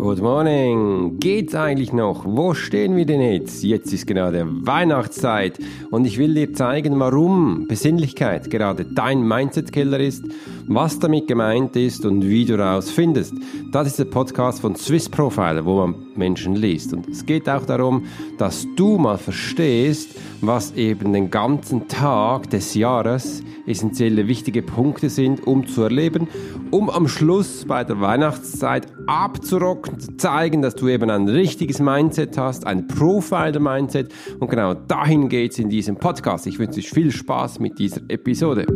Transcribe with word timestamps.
Good 0.00 0.22
morning. 0.22 1.18
Geht's 1.20 1.54
eigentlich 1.54 1.92
noch? 1.92 2.24
Wo 2.24 2.54
stehen 2.54 2.96
wir 2.96 3.04
denn 3.04 3.20
jetzt? 3.20 3.62
Jetzt 3.62 3.92
ist 3.92 4.06
gerade 4.06 4.46
Weihnachtszeit 4.48 5.58
und 5.90 6.06
ich 6.06 6.16
will 6.16 6.32
dir 6.32 6.54
zeigen, 6.54 6.98
warum 6.98 7.66
Besinnlichkeit 7.68 8.48
gerade 8.48 8.86
dein 8.86 9.22
Mindset-Killer 9.22 10.00
ist, 10.00 10.24
was 10.66 10.98
damit 11.00 11.28
gemeint 11.28 11.76
ist 11.76 12.06
und 12.06 12.26
wie 12.26 12.46
du 12.46 12.58
rausfindest. 12.58 13.34
Das 13.72 13.88
ist 13.88 13.98
der 13.98 14.06
Podcast 14.06 14.62
von 14.62 14.74
Swiss 14.74 15.06
Profiler, 15.06 15.66
wo 15.66 15.86
man 15.86 15.94
Menschen 16.16 16.56
liest. 16.56 16.94
Und 16.94 17.06
es 17.06 17.26
geht 17.26 17.46
auch 17.46 17.66
darum, 17.66 18.06
dass 18.38 18.66
du 18.76 18.96
mal 18.96 19.18
verstehst, 19.18 20.18
was 20.40 20.72
eben 20.76 21.12
den 21.12 21.30
ganzen 21.30 21.88
Tag 21.88 22.48
des 22.48 22.72
Jahres 22.74 23.42
essentielle 23.66 24.26
wichtige 24.28 24.62
Punkte 24.62 25.10
sind, 25.10 25.46
um 25.46 25.66
zu 25.66 25.82
erleben, 25.82 26.26
um 26.70 26.88
am 26.88 27.06
Schluss 27.06 27.66
bei 27.66 27.84
der 27.84 28.00
Weihnachtszeit 28.00 28.99
abzurocken, 29.06 29.98
zu 30.00 30.16
zeigen, 30.16 30.62
dass 30.62 30.74
du 30.74 30.88
eben 30.88 31.10
ein 31.10 31.28
richtiges 31.28 31.80
Mindset 31.80 32.36
hast, 32.38 32.66
ein 32.66 32.86
Profiler-Mindset. 32.86 34.12
Und 34.38 34.50
genau 34.50 34.74
dahin 34.74 35.28
geht's 35.28 35.58
in 35.58 35.68
diesem 35.68 35.96
Podcast. 35.96 36.46
Ich 36.46 36.58
wünsche 36.58 36.80
dir 36.80 36.86
viel 36.86 37.10
Spaß 37.10 37.60
mit 37.60 37.78
dieser 37.78 38.00
Episode. 38.08 38.66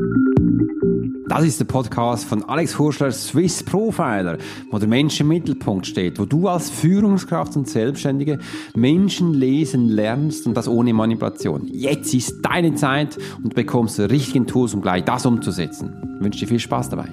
Das 1.27 1.43
ist 1.43 1.59
der 1.59 1.65
Podcast 1.65 2.27
von 2.27 2.45
Alex 2.45 2.79
Hurschler, 2.79 3.11
Swiss 3.11 3.63
Profiler, 3.63 4.37
wo 4.71 4.79
der 4.79 4.89
Mensch 4.89 5.19
im 5.21 5.29
Mittelpunkt 5.29 5.87
steht, 5.87 6.19
wo 6.19 6.27
du 6.27 6.49
als 6.49 6.69
Führungskraft 6.69 7.57
und 7.57 7.67
Selbstständige 7.67 8.39
Menschen 8.77 9.33
lesen 9.33 9.89
lernst 9.89 10.47
und 10.47 10.55
das 10.55 10.69
ohne 10.69 10.93
Manipulation. 10.93 11.67
Jetzt 11.67 12.13
ist 12.13 12.43
deine 12.43 12.75
Zeit 12.75 13.17
und 13.43 13.53
du 13.53 13.57
bekommst 13.57 13.99
die 13.99 14.03
richtigen 14.03 14.47
Tools, 14.47 14.75
um 14.75 14.83
gleich 14.83 15.05
das 15.05 15.25
umzusetzen. 15.25 15.95
Ich 16.19 16.25
wünsche 16.25 16.41
dir 16.41 16.47
viel 16.47 16.61
Spaß 16.61 16.91
dabei. 16.91 17.09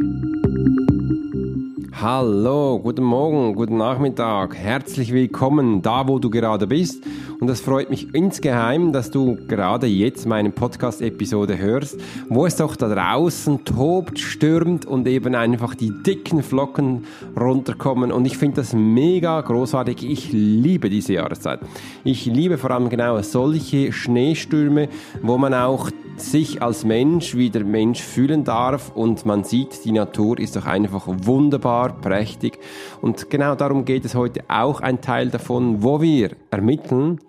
Hallo, 2.01 2.79
guten 2.79 3.03
Morgen, 3.03 3.53
guten 3.53 3.77
Nachmittag, 3.77 4.55
herzlich 4.55 5.13
willkommen 5.13 5.83
da, 5.83 6.07
wo 6.07 6.17
du 6.17 6.31
gerade 6.31 6.65
bist. 6.65 7.03
Und 7.39 7.47
es 7.47 7.61
freut 7.61 7.91
mich 7.91 8.15
insgeheim, 8.15 8.91
dass 8.91 9.11
du 9.11 9.37
gerade 9.47 9.85
jetzt 9.85 10.25
meine 10.25 10.49
Podcast-Episode 10.49 11.59
hörst, 11.59 11.99
wo 12.27 12.47
es 12.47 12.55
doch 12.55 12.75
da 12.75 12.89
draußen 12.89 13.65
tobt, 13.65 14.17
stürmt 14.17 14.87
und 14.87 15.07
eben 15.07 15.35
einfach 15.35 15.75
die 15.75 15.91
dicken 16.01 16.41
Flocken 16.41 17.05
runterkommen. 17.39 18.11
Und 18.11 18.25
ich 18.25 18.35
finde 18.35 18.61
das 18.61 18.73
mega 18.73 19.39
großartig. 19.39 20.03
Ich 20.03 20.31
liebe 20.31 20.89
diese 20.89 21.13
Jahreszeit. 21.13 21.59
Ich 22.03 22.25
liebe 22.25 22.57
vor 22.57 22.71
allem 22.71 22.89
genau 22.89 23.21
solche 23.21 23.93
Schneestürme, 23.93 24.89
wo 25.21 25.37
man 25.37 25.53
auch 25.53 25.91
sich 26.21 26.61
als 26.61 26.85
Mensch 26.85 27.35
wie 27.35 27.49
der 27.49 27.63
Mensch 27.63 28.01
fühlen 28.01 28.43
darf 28.43 28.91
und 28.95 29.25
man 29.25 29.43
sieht, 29.43 29.83
die 29.85 29.91
Natur 29.91 30.39
ist 30.39 30.55
doch 30.55 30.65
einfach 30.65 31.07
wunderbar, 31.07 31.99
prächtig. 31.99 32.59
Und 33.01 33.29
genau 33.29 33.55
darum 33.55 33.85
geht 33.85 34.05
es 34.05 34.15
heute 34.15 34.43
auch 34.47 34.81
ein 34.81 35.01
Teil 35.01 35.29
davon, 35.29 35.83
wo 35.83 36.01
wir 36.01 36.31
ermitteln, 36.49 37.19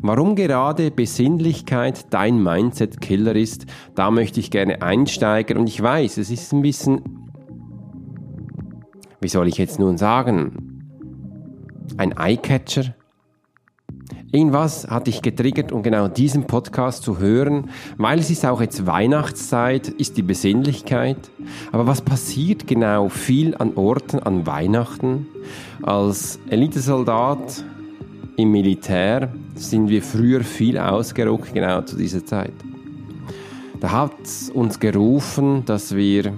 Warum 0.00 0.36
gerade 0.36 0.90
Besinnlichkeit 0.90 2.06
dein 2.10 2.42
Mindset-Killer 2.42 3.34
ist, 3.36 3.66
da 3.94 4.10
möchte 4.10 4.40
ich 4.40 4.50
gerne 4.50 4.82
einsteigen 4.82 5.56
und 5.56 5.66
ich 5.66 5.82
weiß, 5.82 6.18
es 6.18 6.30
ist 6.30 6.52
ein 6.52 6.62
bisschen, 6.62 7.28
wie 9.20 9.28
soll 9.28 9.48
ich 9.48 9.58
jetzt 9.58 9.78
nun 9.78 9.98
sagen, 9.98 10.78
ein 11.96 12.16
Eyecatcher, 12.16 12.94
Irgendwas 14.30 14.86
hat 14.86 15.06
dich 15.06 15.22
getriggert, 15.22 15.72
um 15.72 15.82
genau 15.82 16.06
diesen 16.06 16.44
Podcast 16.44 17.02
zu 17.02 17.18
hören, 17.18 17.70
weil 17.96 18.18
es 18.18 18.28
ist 18.28 18.44
auch 18.44 18.60
jetzt 18.60 18.86
Weihnachtszeit, 18.86 19.88
ist 19.88 20.18
die 20.18 20.22
Besinnlichkeit. 20.22 21.16
Aber 21.72 21.86
was 21.86 22.02
passiert 22.02 22.66
genau 22.66 23.08
viel 23.08 23.54
an 23.56 23.72
Orten 23.74 24.18
an 24.18 24.46
Weihnachten? 24.46 25.26
Als 25.82 26.38
Elitesoldat 26.50 27.64
im 28.36 28.52
Militär 28.52 29.32
sind 29.54 29.88
wir 29.88 30.02
früher 30.02 30.44
viel 30.44 30.76
ausgerückt, 30.76 31.54
genau 31.54 31.80
zu 31.80 31.96
dieser 31.96 32.26
Zeit. 32.26 32.52
Da 33.80 33.92
hat 33.92 34.12
uns 34.52 34.78
gerufen, 34.78 35.64
dass 35.64 35.96
wir 35.96 36.34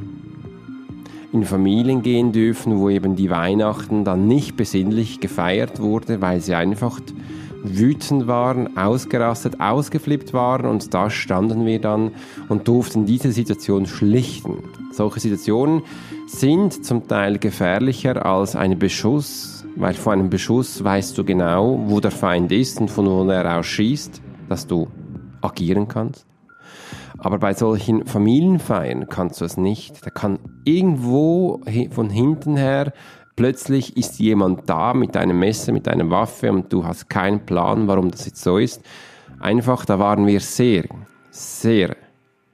in 1.32 1.44
Familien 1.44 2.02
gehen 2.02 2.30
dürfen, 2.30 2.78
wo 2.78 2.88
eben 2.88 3.16
die 3.16 3.30
Weihnachten 3.30 4.04
dann 4.04 4.28
nicht 4.28 4.56
besinnlich 4.56 5.18
gefeiert 5.18 5.80
wurde, 5.80 6.20
weil 6.20 6.40
sie 6.40 6.54
einfach 6.54 7.00
wütend 7.62 8.26
waren, 8.26 8.76
ausgerastet, 8.76 9.60
ausgeflippt 9.60 10.32
waren 10.32 10.66
und 10.66 10.94
da 10.94 11.10
standen 11.10 11.66
wir 11.66 11.80
dann 11.80 12.12
und 12.48 12.68
durften 12.68 13.06
diese 13.06 13.32
Situation 13.32 13.86
schlichten. 13.86 14.64
Solche 14.92 15.20
Situationen 15.20 15.82
sind 16.26 16.84
zum 16.84 17.06
Teil 17.06 17.38
gefährlicher 17.38 18.24
als 18.24 18.56
ein 18.56 18.78
Beschuss, 18.78 19.64
weil 19.76 19.94
vor 19.94 20.12
einem 20.12 20.30
Beschuss 20.30 20.82
weißt 20.82 21.16
du 21.16 21.24
genau, 21.24 21.82
wo 21.86 22.00
der 22.00 22.10
Feind 22.10 22.52
ist 22.52 22.80
und 22.80 22.90
von 22.90 23.06
wo 23.06 23.28
er 23.28 23.58
aus 23.58 23.66
schießt, 23.66 24.20
dass 24.48 24.66
du 24.66 24.88
agieren 25.40 25.88
kannst. 25.88 26.26
Aber 27.18 27.38
bei 27.38 27.52
solchen 27.52 28.06
Familienfeiern 28.06 29.08
kannst 29.08 29.42
du 29.42 29.44
es 29.44 29.58
nicht. 29.58 30.06
Da 30.06 30.10
kann 30.10 30.38
irgendwo 30.64 31.60
von 31.90 32.08
hinten 32.08 32.56
her 32.56 32.94
Plötzlich 33.36 33.96
ist 33.96 34.18
jemand 34.18 34.68
da 34.68 34.92
mit 34.92 35.16
einem 35.16 35.38
Messer, 35.38 35.72
mit 35.72 35.88
einer 35.88 36.10
Waffe 36.10 36.50
und 36.52 36.72
du 36.72 36.84
hast 36.84 37.08
keinen 37.08 37.46
Plan, 37.46 37.88
warum 37.88 38.10
das 38.10 38.26
jetzt 38.26 38.42
so 38.42 38.58
ist. 38.58 38.82
Einfach, 39.38 39.84
da 39.84 39.98
waren 39.98 40.26
wir 40.26 40.40
sehr, 40.40 40.84
sehr 41.30 41.96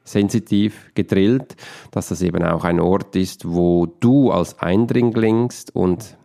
sensitiv 0.04 0.90
gedrillt, 0.94 1.56
dass 1.90 2.08
das 2.08 2.22
eben 2.22 2.44
auch 2.44 2.64
ein 2.64 2.80
Ort 2.80 3.16
ist, 3.16 3.48
wo 3.48 3.86
du 3.86 4.30
als 4.30 4.58
Eindringlingst 4.60 5.74
und 5.74 6.16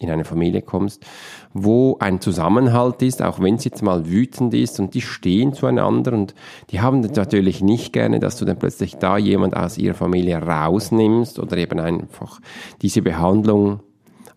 in 0.00 0.10
eine 0.10 0.24
Familie 0.24 0.62
kommst, 0.62 1.04
wo 1.52 1.96
ein 1.98 2.20
Zusammenhalt 2.20 3.02
ist, 3.02 3.20
auch 3.20 3.40
wenn 3.40 3.56
es 3.56 3.64
jetzt 3.64 3.82
mal 3.82 4.08
wütend 4.08 4.54
ist 4.54 4.78
und 4.78 4.94
die 4.94 5.00
stehen 5.00 5.52
zueinander 5.52 6.12
und 6.12 6.34
die 6.70 6.80
haben 6.80 7.00
natürlich 7.00 7.62
nicht 7.62 7.92
gerne, 7.92 8.20
dass 8.20 8.36
du 8.36 8.44
dann 8.44 8.58
plötzlich 8.58 8.96
da 8.96 9.18
jemand 9.18 9.56
aus 9.56 9.76
ihrer 9.76 9.94
Familie 9.94 10.38
rausnimmst 10.38 11.38
oder 11.38 11.56
eben 11.56 11.80
einfach 11.80 12.40
diese 12.80 13.02
Behandlung 13.02 13.80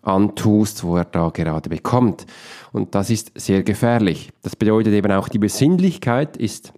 antust, 0.02 0.84
wo 0.84 0.96
er 0.96 1.04
da 1.04 1.30
gerade 1.30 1.70
bekommt. 1.70 2.26
Und 2.72 2.94
das 2.94 3.10
ist 3.10 3.32
sehr 3.34 3.62
gefährlich. 3.62 4.30
Das 4.42 4.56
bedeutet 4.56 4.92
eben 4.92 5.12
auch, 5.12 5.28
die 5.28 5.38
Besinnlichkeit 5.38 6.36
ist 6.36 6.72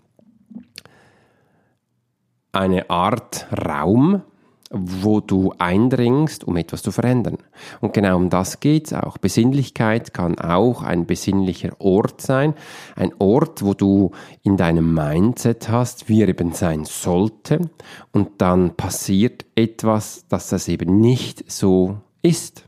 eine 2.52 2.88
Art 2.88 3.46
Raum, 3.66 4.22
wo 4.70 5.20
du 5.20 5.52
eindringst, 5.58 6.44
um 6.44 6.56
etwas 6.56 6.82
zu 6.82 6.90
verändern. 6.90 7.38
Und 7.80 7.94
genau 7.94 8.16
um 8.16 8.28
das 8.28 8.60
geht's 8.60 8.92
auch. 8.92 9.18
Besinnlichkeit 9.18 10.12
kann 10.12 10.38
auch 10.38 10.82
ein 10.82 11.06
besinnlicher 11.06 11.70
Ort 11.78 12.20
sein. 12.20 12.54
Ein 12.96 13.12
Ort, 13.18 13.64
wo 13.64 13.74
du 13.74 14.10
in 14.42 14.56
deinem 14.56 14.92
Mindset 14.94 15.68
hast, 15.68 16.08
wie 16.08 16.22
er 16.22 16.28
eben 16.28 16.52
sein 16.52 16.84
sollte. 16.84 17.70
Und 18.12 18.30
dann 18.38 18.76
passiert 18.76 19.44
etwas, 19.54 20.26
dass 20.28 20.48
das 20.48 20.68
eben 20.68 20.98
nicht 20.98 21.50
so 21.50 21.98
ist. 22.22 22.64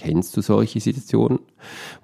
Kennst 0.00 0.34
du 0.34 0.40
solche 0.40 0.80
Situationen, 0.80 1.40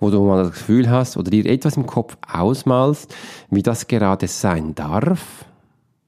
wo 0.01 0.11
du 0.11 0.23
mal 0.23 0.43
das 0.43 0.53
Gefühl 0.53 0.91
hast 0.91 1.17
oder 1.17 1.31
dir 1.31 1.47
etwas 1.47 1.79
im 1.79 1.87
Kopf 1.87 2.19
ausmalst, 2.31 3.15
wie 3.49 3.63
das 3.63 3.87
gerade 3.87 4.29
sein 4.29 4.75
darf? 4.75 5.47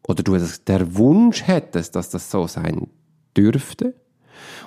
Oder 0.06 0.22
du 0.22 0.36
der 0.66 0.96
Wunsch 0.96 1.46
hättest, 1.46 1.96
dass 1.96 2.10
das 2.10 2.30
so 2.30 2.46
sein 2.46 2.88
dürfte? 3.34 3.94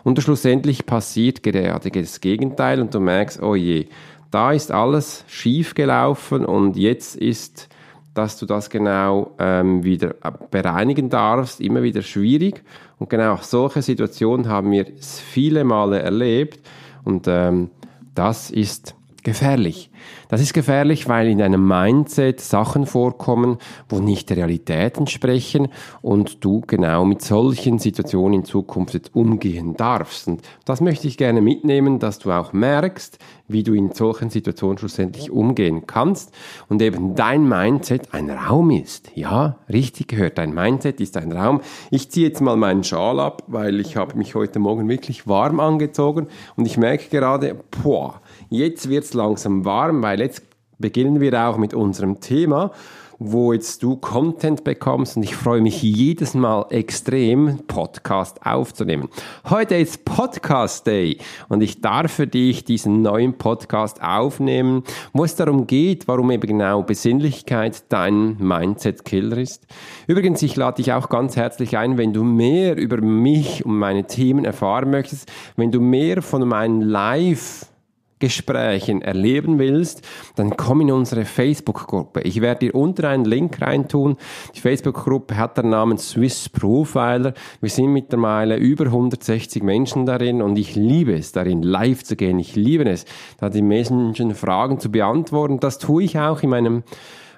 Und 0.03 0.19
schlussendlich 0.19 0.87
passiert 0.87 1.43
gerade 1.43 1.91
das 1.91 2.21
Gegenteil 2.21 2.81
und 2.81 2.91
du 2.95 2.99
merkst, 2.99 3.39
oh 3.43 3.53
je, 3.53 3.85
da 4.31 4.51
ist 4.51 4.71
alles 4.71 5.23
schief 5.27 5.75
gelaufen 5.75 6.43
und 6.43 6.75
jetzt 6.75 7.15
ist, 7.15 7.69
dass 8.15 8.39
du 8.39 8.47
das 8.47 8.71
genau 8.71 9.35
ähm, 9.37 9.83
wieder 9.83 10.15
bereinigen 10.49 11.11
darfst, 11.11 11.61
immer 11.61 11.83
wieder 11.83 12.01
schwierig. 12.01 12.63
Und 12.97 13.11
genau 13.11 13.37
solche 13.41 13.83
Situationen 13.83 14.49
haben 14.49 14.71
wir 14.71 14.87
viele 14.97 15.63
Male 15.63 15.99
erlebt 15.99 16.59
und 17.03 17.27
ähm, 17.27 17.71
das 18.13 18.51
ist 18.51 18.95
gefährlich. 19.23 19.91
Das 20.29 20.41
ist 20.41 20.53
gefährlich, 20.53 21.07
weil 21.07 21.27
in 21.27 21.37
deinem 21.37 21.67
Mindset 21.67 22.39
Sachen 22.39 22.85
vorkommen, 22.85 23.57
wo 23.87 23.99
nicht 23.99 24.29
der 24.29 24.37
Realität 24.37 24.97
entsprechen 24.97 25.67
und 26.01 26.43
du 26.43 26.61
genau 26.61 27.05
mit 27.05 27.21
solchen 27.21 27.79
Situationen 27.79 28.39
in 28.39 28.45
Zukunft 28.45 29.11
umgehen 29.13 29.75
darfst. 29.75 30.27
Und 30.27 30.41
das 30.65 30.81
möchte 30.81 31.07
ich 31.07 31.17
gerne 31.17 31.41
mitnehmen, 31.41 31.99
dass 31.99 32.19
du 32.19 32.31
auch 32.31 32.53
merkst, 32.53 33.19
wie 33.51 33.63
du 33.63 33.73
in 33.73 33.93
solchen 33.93 34.29
Situationen 34.29 34.77
schlussendlich 34.77 35.31
umgehen 35.31 35.87
kannst 35.87 36.33
und 36.69 36.81
eben 36.81 37.15
dein 37.15 37.47
Mindset 37.47 38.13
ein 38.13 38.29
Raum 38.29 38.71
ist. 38.71 39.11
Ja, 39.15 39.57
richtig 39.69 40.07
gehört, 40.07 40.37
dein 40.37 40.53
Mindset 40.53 40.99
ist 40.99 41.17
ein 41.17 41.31
Raum. 41.31 41.61
Ich 41.89 42.09
ziehe 42.11 42.27
jetzt 42.27 42.41
mal 42.41 42.57
meinen 42.57 42.83
Schal 42.83 43.19
ab, 43.19 43.43
weil 43.47 43.79
ich 43.79 43.95
habe 43.95 44.17
mich 44.17 44.35
heute 44.35 44.59
Morgen 44.59 44.89
wirklich 44.89 45.27
warm 45.27 45.59
angezogen 45.59 46.27
und 46.55 46.65
ich 46.65 46.77
merke 46.77 47.09
gerade, 47.09 47.57
boah, 47.83 48.21
jetzt 48.49 48.89
wird's 48.89 49.13
langsam 49.13 49.65
warm, 49.65 50.01
weil 50.03 50.19
jetzt 50.19 50.43
beginnen 50.79 51.21
wir 51.21 51.47
auch 51.47 51.57
mit 51.57 51.73
unserem 51.73 52.19
Thema. 52.19 52.71
Wo 53.23 53.53
jetzt 53.53 53.83
du 53.83 53.97
Content 53.97 54.63
bekommst 54.63 55.15
und 55.15 55.21
ich 55.21 55.35
freue 55.35 55.61
mich 55.61 55.83
jedes 55.83 56.33
Mal 56.33 56.65
extrem, 56.71 57.59
Podcast 57.67 58.43
aufzunehmen. 58.43 59.09
Heute 59.47 59.75
ist 59.75 60.05
Podcast 60.05 60.87
Day 60.87 61.19
und 61.47 61.61
ich 61.61 61.81
darf 61.81 62.11
für 62.11 62.25
dich 62.25 62.65
diesen 62.65 63.03
neuen 63.03 63.37
Podcast 63.37 64.01
aufnehmen, 64.01 64.83
wo 65.13 65.23
es 65.23 65.35
darum 65.35 65.67
geht, 65.67 66.07
warum 66.07 66.31
eben 66.31 66.47
genau 66.47 66.81
Besinnlichkeit 66.81 67.83
dein 67.89 68.37
Mindset-Killer 68.39 69.37
ist. 69.37 69.67
Übrigens, 70.07 70.41
ich 70.41 70.55
lade 70.55 70.77
dich 70.77 70.91
auch 70.91 71.07
ganz 71.07 71.35
herzlich 71.35 71.77
ein, 71.77 71.99
wenn 71.99 72.13
du 72.13 72.23
mehr 72.23 72.75
über 72.75 73.01
mich 73.01 73.63
und 73.63 73.77
meine 73.77 74.07
Themen 74.07 74.45
erfahren 74.45 74.89
möchtest, 74.89 75.31
wenn 75.57 75.71
du 75.71 75.79
mehr 75.79 76.23
von 76.23 76.47
meinen 76.47 76.81
Live 76.81 77.70
Gesprächen 78.21 79.01
erleben 79.01 79.59
willst, 79.59 80.07
dann 80.37 80.55
komm 80.55 80.79
in 80.81 80.91
unsere 80.91 81.25
Facebook-Gruppe. 81.25 82.21
Ich 82.21 82.39
werde 82.39 82.67
dir 82.67 82.75
unter 82.75 83.09
einen 83.09 83.25
Link 83.25 83.61
reintun. 83.61 84.15
Die 84.55 84.61
Facebook-Gruppe 84.61 85.35
hat 85.35 85.57
den 85.57 85.69
Namen 85.69 85.97
Swiss 85.97 86.47
Profiler. 86.47 87.33
Wir 87.59 87.69
sind 87.69 87.91
mittlerweile 87.91 88.55
über 88.55 88.85
160 88.85 89.61
Menschen 89.63 90.05
darin 90.05 90.41
und 90.41 90.57
ich 90.57 90.75
liebe 90.75 91.13
es, 91.13 91.33
darin 91.33 91.63
live 91.63 92.03
zu 92.03 92.15
gehen. 92.15 92.39
Ich 92.39 92.55
liebe 92.55 92.89
es, 92.89 93.05
da 93.39 93.49
die 93.49 93.61
Menschen 93.61 94.35
Fragen 94.35 94.79
zu 94.79 94.89
beantworten. 94.89 95.59
Das 95.59 95.77
tue 95.77 96.03
ich 96.03 96.17
auch 96.17 96.43
in 96.43 96.51
meinem 96.51 96.83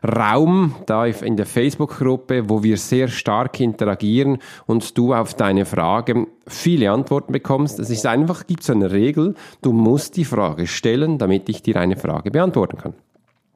Raum 0.03 0.75
da 0.85 1.05
in 1.05 1.37
der 1.37 1.45
Facebook-Gruppe, 1.45 2.49
wo 2.49 2.61
wir 2.61 2.77
sehr 2.77 3.07
stark 3.07 3.59
interagieren 3.59 4.39
und 4.65 4.97
du 4.97 5.13
auf 5.13 5.33
deine 5.33 5.65
Frage 5.65 6.27
viele 6.47 6.91
Antworten 6.91 7.31
bekommst. 7.31 7.79
Es 7.79 7.89
ist 7.89 8.05
einfach, 8.05 8.45
gibt 8.45 8.63
so 8.63 8.73
eine 8.73 8.91
Regel, 8.91 9.35
du 9.61 9.71
musst 9.71 10.17
die 10.17 10.25
Frage 10.25 10.67
stellen, 10.67 11.17
damit 11.17 11.47
ich 11.47 11.61
dir 11.61 11.77
eine 11.77 11.95
Frage 11.95 12.31
beantworten 12.31 12.77
kann. 12.77 12.93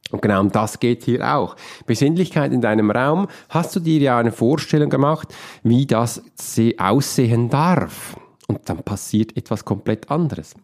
Und 0.10 0.22
genau 0.22 0.40
um 0.40 0.52
das 0.52 0.80
geht 0.80 1.04
hier 1.04 1.36
auch. 1.36 1.58
Besinnlichkeit 1.86 2.54
in 2.54 2.62
deinem 2.62 2.92
Raum. 2.92 3.28
Hast 3.50 3.76
du 3.76 3.82
dir 3.82 4.00
ja 4.00 4.18
eine 4.18 4.32
Vorstellung 4.32 4.90
gemacht, 4.90 5.34
wie 5.64 5.86
das 5.86 6.24
aussehen 6.78 7.50
darf? 7.50 8.18
Und 8.48 8.70
dann 8.70 8.84
passiert 8.84 9.36
etwas 9.36 9.66
komplett 9.66 10.10
anderes. 10.10 10.56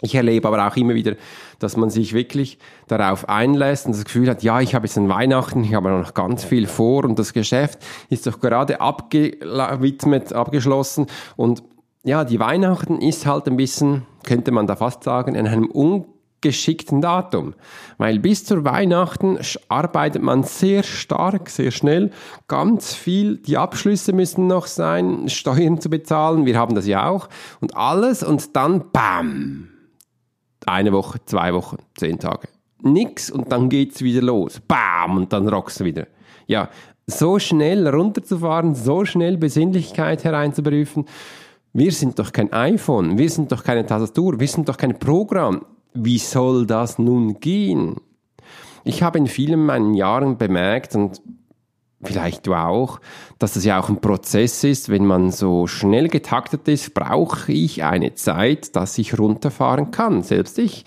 Ich 0.00 0.14
erlebe 0.14 0.46
aber 0.46 0.66
auch 0.66 0.76
immer 0.76 0.94
wieder, 0.94 1.16
dass 1.58 1.76
man 1.76 1.90
sich 1.90 2.12
wirklich 2.12 2.58
darauf 2.86 3.28
einlässt 3.28 3.86
und 3.86 3.96
das 3.96 4.04
Gefühl 4.04 4.30
hat, 4.30 4.44
ja, 4.44 4.60
ich 4.60 4.74
habe 4.76 4.86
jetzt 4.86 4.96
ein 4.96 5.08
Weihnachten, 5.08 5.64
ich 5.64 5.74
habe 5.74 5.90
noch 5.90 6.14
ganz 6.14 6.44
viel 6.44 6.68
vor 6.68 7.04
und 7.04 7.18
das 7.18 7.32
Geschäft 7.32 7.80
ist 8.08 8.26
doch 8.26 8.38
gerade 8.38 8.80
abgewidmet, 8.80 10.32
abgeschlossen 10.32 11.06
und 11.36 11.64
ja, 12.04 12.24
die 12.24 12.38
Weihnachten 12.38 13.00
ist 13.00 13.26
halt 13.26 13.48
ein 13.48 13.56
bisschen, 13.56 14.06
könnte 14.24 14.52
man 14.52 14.68
da 14.68 14.76
fast 14.76 15.02
sagen, 15.02 15.34
in 15.34 15.48
einem 15.48 15.66
ungeschickten 15.66 17.00
Datum. 17.00 17.54
Weil 17.98 18.20
bis 18.20 18.44
zur 18.44 18.64
Weihnachten 18.64 19.38
arbeitet 19.68 20.22
man 20.22 20.44
sehr 20.44 20.84
stark, 20.84 21.50
sehr 21.50 21.72
schnell, 21.72 22.12
ganz 22.46 22.94
viel. 22.94 23.38
Die 23.38 23.58
Abschlüsse 23.58 24.12
müssen 24.12 24.46
noch 24.46 24.68
sein, 24.68 25.28
Steuern 25.28 25.80
zu 25.80 25.90
bezahlen, 25.90 26.46
wir 26.46 26.56
haben 26.56 26.76
das 26.76 26.86
ja 26.86 27.08
auch. 27.08 27.28
Und 27.60 27.76
alles 27.76 28.22
und 28.22 28.54
dann 28.54 28.90
BAM! 28.92 29.68
Eine 30.68 30.92
Woche, 30.92 31.18
zwei 31.24 31.54
Wochen, 31.54 31.78
zehn 31.96 32.18
Tage. 32.18 32.48
Nix 32.82 33.30
und 33.30 33.50
dann 33.50 33.68
geht's 33.68 34.02
wieder 34.02 34.22
los. 34.22 34.60
Bam! 34.60 35.16
Und 35.16 35.32
dann 35.32 35.48
rockst 35.48 35.80
du 35.80 35.84
wieder. 35.84 36.06
Ja, 36.46 36.68
so 37.06 37.38
schnell 37.38 37.88
runterzufahren, 37.88 38.74
so 38.74 39.04
schnell 39.04 39.36
Besinnlichkeit 39.36 40.24
hereinzuberufen. 40.24 41.06
Wir 41.72 41.92
sind 41.92 42.18
doch 42.18 42.32
kein 42.32 42.52
iPhone, 42.52 43.18
wir 43.18 43.30
sind 43.30 43.52
doch 43.52 43.64
keine 43.64 43.84
Tastatur, 43.84 44.38
wir 44.40 44.48
sind 44.48 44.68
doch 44.68 44.76
kein 44.76 44.98
Programm. 44.98 45.64
Wie 45.94 46.18
soll 46.18 46.66
das 46.66 46.98
nun 46.98 47.40
gehen? 47.40 47.96
Ich 48.84 49.02
habe 49.02 49.18
in 49.18 49.26
vielen 49.26 49.64
meinen 49.64 49.94
Jahren 49.94 50.38
bemerkt 50.38 50.94
und 50.94 51.20
vielleicht 52.02 52.46
du 52.46 52.54
auch, 52.54 53.00
dass 53.38 53.54
das 53.54 53.64
ja 53.64 53.80
auch 53.80 53.88
ein 53.88 54.00
Prozess 54.00 54.62
ist. 54.64 54.88
Wenn 54.88 55.06
man 55.06 55.30
so 55.30 55.66
schnell 55.66 56.08
getaktet 56.08 56.68
ist, 56.68 56.94
brauche 56.94 57.52
ich 57.52 57.84
eine 57.84 58.14
Zeit, 58.14 58.76
dass 58.76 58.98
ich 58.98 59.18
runterfahren 59.18 59.90
kann, 59.90 60.22
selbst 60.22 60.58
ich. 60.58 60.84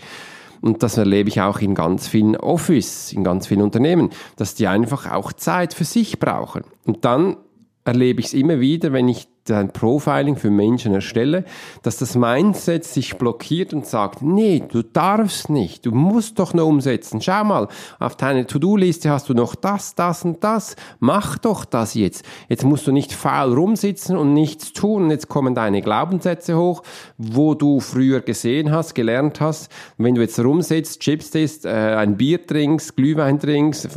Und 0.62 0.84
das 0.84 0.98
erlebe 0.98 1.30
ich 1.30 1.42
auch 1.42 1.60
in 1.60 1.74
ganz 1.74 2.08
vielen 2.08 2.38
Office, 2.38 3.14
in 3.14 3.24
ganz 3.24 3.48
vielen 3.48 3.64
Unternehmen, 3.64 4.12
dass 4.36 4.54
die 4.54 4.68
einfach 4.68 5.12
auch 5.12 5.34
Zeit 5.34 5.74
für 5.74 5.86
sich 5.86 6.20
brauchen. 6.20 6.64
Und 6.86 7.04
dann 7.04 7.38
erlebe 7.84 8.20
ich 8.20 8.28
es 8.28 8.34
immer 8.34 8.60
wieder, 8.60 8.94
wenn 8.94 9.10
ich 9.10 9.28
ein 9.50 9.72
Profiling 9.72 10.36
für 10.36 10.52
Menschen 10.52 10.94
erstelle, 10.94 11.46
dass 11.82 11.98
das 11.98 12.16
Mindset 12.16 12.84
sich 12.84 13.18
blockiert 13.18 13.74
und 13.74 13.86
sagt, 13.86 14.22
nee, 14.22 14.64
du 14.68 14.84
darfst 14.84 15.50
nicht, 15.50 15.86
du 15.86 15.92
musst 15.92 16.38
doch 16.38 16.54
nur 16.54 16.68
umsetzen. 16.68 17.22
Schau 17.22 17.44
mal, 17.44 17.68
auf 18.00 18.16
deiner 18.16 18.46
To-Do-Liste 18.46 19.10
hast 19.10 19.30
du 19.30 19.34
noch 19.34 19.56
das, 19.56 19.96
das 19.96 20.24
und 20.24 20.44
das. 20.44 20.76
Mach 21.00 21.38
doch 21.40 21.66
das 21.66 21.96
jetzt. 21.96 22.24
Jetzt 22.50 22.64
musst 22.64 22.86
du 22.86 22.92
nicht 22.92 23.14
faul 23.14 23.54
rumsitzen 23.54 24.18
und 24.18 24.34
nichts 24.34 24.74
tun. 24.74 25.10
Jetzt 25.10 25.28
kommen 25.28 25.56
deine 25.56 25.82
Glaubenssätze 25.82 26.58
hoch, 26.58 26.84
wo 27.18 27.56
du 27.56 27.80
früher 27.80 28.22
gesehen 28.22 28.72
hast, 28.72 28.94
gelernt 28.94 29.42
hast. 29.42 29.72
wenn 29.98 30.16
du 30.16 30.22
jetzt 30.22 30.40
rumsitzt, 30.40 31.00
Chips 31.00 31.34
isst, 31.36 31.66
äh, 31.66 31.70
ein 31.70 32.18
Bier 32.18 32.46
trinkst, 32.46 32.96
Glühwein 32.96 33.40
trinkst, 33.40 33.90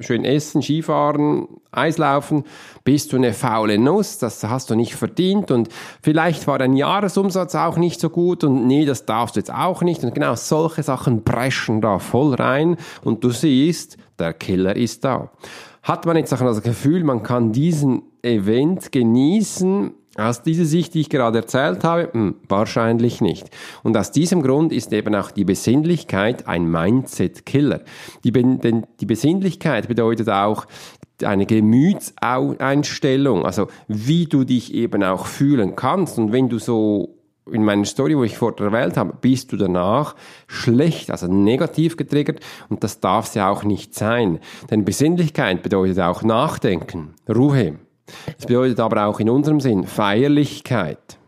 schön 0.00 0.24
essen, 0.24 0.62
Skifahren, 0.62 1.46
Eislaufen, 1.72 2.44
bist 2.84 3.12
du 3.12 3.16
eine 3.16 3.32
faule 3.32 3.78
Nuss. 3.78 4.18
Das 4.18 4.44
hast 4.44 4.70
du 4.70 4.74
nicht 4.74 4.94
verdient 4.94 5.50
und 5.50 5.68
vielleicht 6.02 6.46
war 6.46 6.58
dein 6.58 6.76
Jahresumsatz 6.76 7.54
auch 7.54 7.76
nicht 7.76 8.00
so 8.00 8.10
gut 8.10 8.44
und 8.44 8.66
nee, 8.66 8.84
das 8.84 9.06
darfst 9.06 9.36
du 9.36 9.40
jetzt 9.40 9.52
auch 9.52 9.82
nicht. 9.82 10.04
Und 10.04 10.14
genau 10.14 10.34
solche 10.34 10.82
Sachen 10.82 11.24
preschen 11.24 11.80
da 11.80 11.98
voll 11.98 12.34
rein 12.34 12.76
und 13.02 13.24
du 13.24 13.30
siehst, 13.30 13.96
der 14.18 14.34
Killer 14.34 14.76
ist 14.76 15.04
da. 15.04 15.30
Hat 15.82 16.06
man 16.06 16.16
jetzt 16.16 16.32
auch 16.32 16.38
das 16.38 16.62
Gefühl, 16.62 17.02
man 17.02 17.22
kann 17.22 17.52
diesen 17.52 18.02
Event 18.22 18.92
genießen, 18.92 19.92
aus 20.16 20.42
dieser 20.42 20.64
Sicht, 20.64 20.94
die 20.94 21.00
ich 21.00 21.10
gerade 21.10 21.38
erzählt 21.38 21.84
habe, 21.84 22.10
hm, 22.12 22.34
wahrscheinlich 22.48 23.20
nicht. 23.20 23.48
Und 23.82 23.96
aus 23.96 24.10
diesem 24.10 24.42
Grund 24.42 24.72
ist 24.72 24.92
eben 24.92 25.14
auch 25.14 25.30
die 25.30 25.44
Besinnlichkeit 25.44 26.46
ein 26.46 26.70
Mindset-Killer. 26.70 27.80
Die, 28.24 28.30
Be 28.30 28.82
die 29.00 29.06
Besinnlichkeit 29.06 29.88
bedeutet 29.88 30.28
auch, 30.28 30.66
eine 31.22 31.46
Gemütseinstellung, 31.46 33.44
also 33.44 33.68
wie 33.86 34.26
du 34.26 34.42
dich 34.44 34.74
eben 34.74 35.04
auch 35.04 35.26
fühlen 35.26 35.76
kannst. 35.76 36.18
Und 36.18 36.32
wenn 36.32 36.48
du 36.48 36.58
so 36.58 37.16
in 37.50 37.64
meiner 37.64 37.84
Story, 37.84 38.16
wo 38.16 38.24
ich 38.24 38.38
vorher 38.38 38.72
erwähnt 38.72 38.96
habe, 38.96 39.14
bist 39.20 39.52
du 39.52 39.56
danach 39.56 40.14
schlecht, 40.46 41.10
also 41.10 41.26
negativ 41.26 41.96
getriggert 41.96 42.40
und 42.68 42.84
das 42.84 43.00
darf 43.00 43.26
es 43.26 43.34
ja 43.34 43.48
auch 43.48 43.64
nicht 43.64 43.94
sein. 43.94 44.38
Denn 44.70 44.84
Besinnlichkeit 44.84 45.62
bedeutet 45.62 45.98
auch 46.00 46.22
Nachdenken, 46.22 47.14
Ruhe. 47.28 47.78
Es 48.38 48.46
bedeutet 48.46 48.80
aber 48.80 49.06
auch 49.06 49.20
in 49.20 49.30
unserem 49.30 49.60
Sinn 49.60 49.86
Feierlichkeit. 49.86 51.18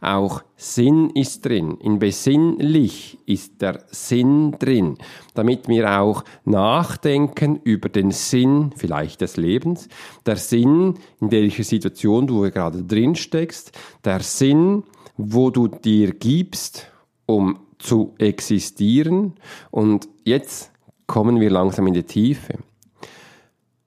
Auch 0.00 0.42
Sinn 0.54 1.10
ist 1.10 1.46
drin. 1.46 1.78
In 1.80 1.98
besinnlich 1.98 3.18
ist 3.26 3.62
der 3.62 3.84
Sinn 3.90 4.52
drin, 4.58 4.98
damit 5.34 5.66
wir 5.66 6.00
auch 6.00 6.24
nachdenken 6.44 7.58
über 7.64 7.88
den 7.88 8.10
Sinn 8.10 8.72
vielleicht 8.76 9.22
des 9.22 9.36
Lebens, 9.36 9.88
der 10.26 10.36
Sinn, 10.36 10.94
in 11.20 11.30
welcher 11.30 11.64
Situation 11.64 12.26
du 12.26 12.42
gerade 12.50 12.84
drin 12.84 13.14
steckst, 13.14 13.72
der 14.04 14.20
Sinn, 14.20 14.84
wo 15.16 15.50
du 15.50 15.68
dir 15.68 16.12
gibst, 16.12 16.88
um 17.26 17.60
zu 17.78 18.14
existieren. 18.18 19.34
Und 19.70 20.08
jetzt 20.24 20.70
kommen 21.06 21.40
wir 21.40 21.50
langsam 21.50 21.86
in 21.86 21.94
die 21.94 22.02
Tiefe. 22.02 22.58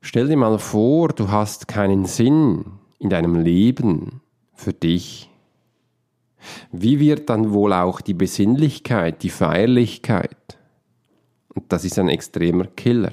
Stell 0.07 0.29
dir 0.29 0.37
mal 0.37 0.57
vor, 0.57 1.09
du 1.09 1.31
hast 1.31 1.67
keinen 1.67 2.05
Sinn 2.05 2.63
in 2.97 3.09
deinem 3.09 3.35
Leben 3.35 4.21
für 4.53 4.71
dich. 4.71 5.29
Wie 6.71 7.01
wird 7.01 7.29
dann 7.29 7.51
wohl 7.51 7.73
auch 7.73 7.99
die 7.99 8.13
Besinnlichkeit, 8.13 9.21
die 9.21 9.29
Feierlichkeit? 9.29 10.57
Und 11.53 11.73
das 11.73 11.83
ist 11.83 11.99
ein 11.99 12.07
extremer 12.07 12.67
Killer. 12.67 13.11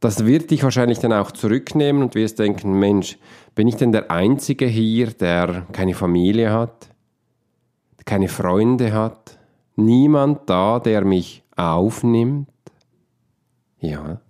Das 0.00 0.26
wird 0.26 0.50
dich 0.50 0.64
wahrscheinlich 0.64 0.98
dann 0.98 1.12
auch 1.12 1.30
zurücknehmen 1.30 2.02
und 2.02 2.16
wirst 2.16 2.40
denken, 2.40 2.76
Mensch, 2.76 3.16
bin 3.54 3.68
ich 3.68 3.76
denn 3.76 3.92
der 3.92 4.10
Einzige 4.10 4.66
hier, 4.66 5.12
der 5.12 5.64
keine 5.70 5.94
Familie 5.94 6.52
hat, 6.52 6.88
keine 8.04 8.26
Freunde 8.26 8.92
hat, 8.92 9.38
niemand 9.76 10.50
da, 10.50 10.80
der 10.80 11.04
mich 11.04 11.44
aufnimmt? 11.54 12.48
Ja, 13.78 14.20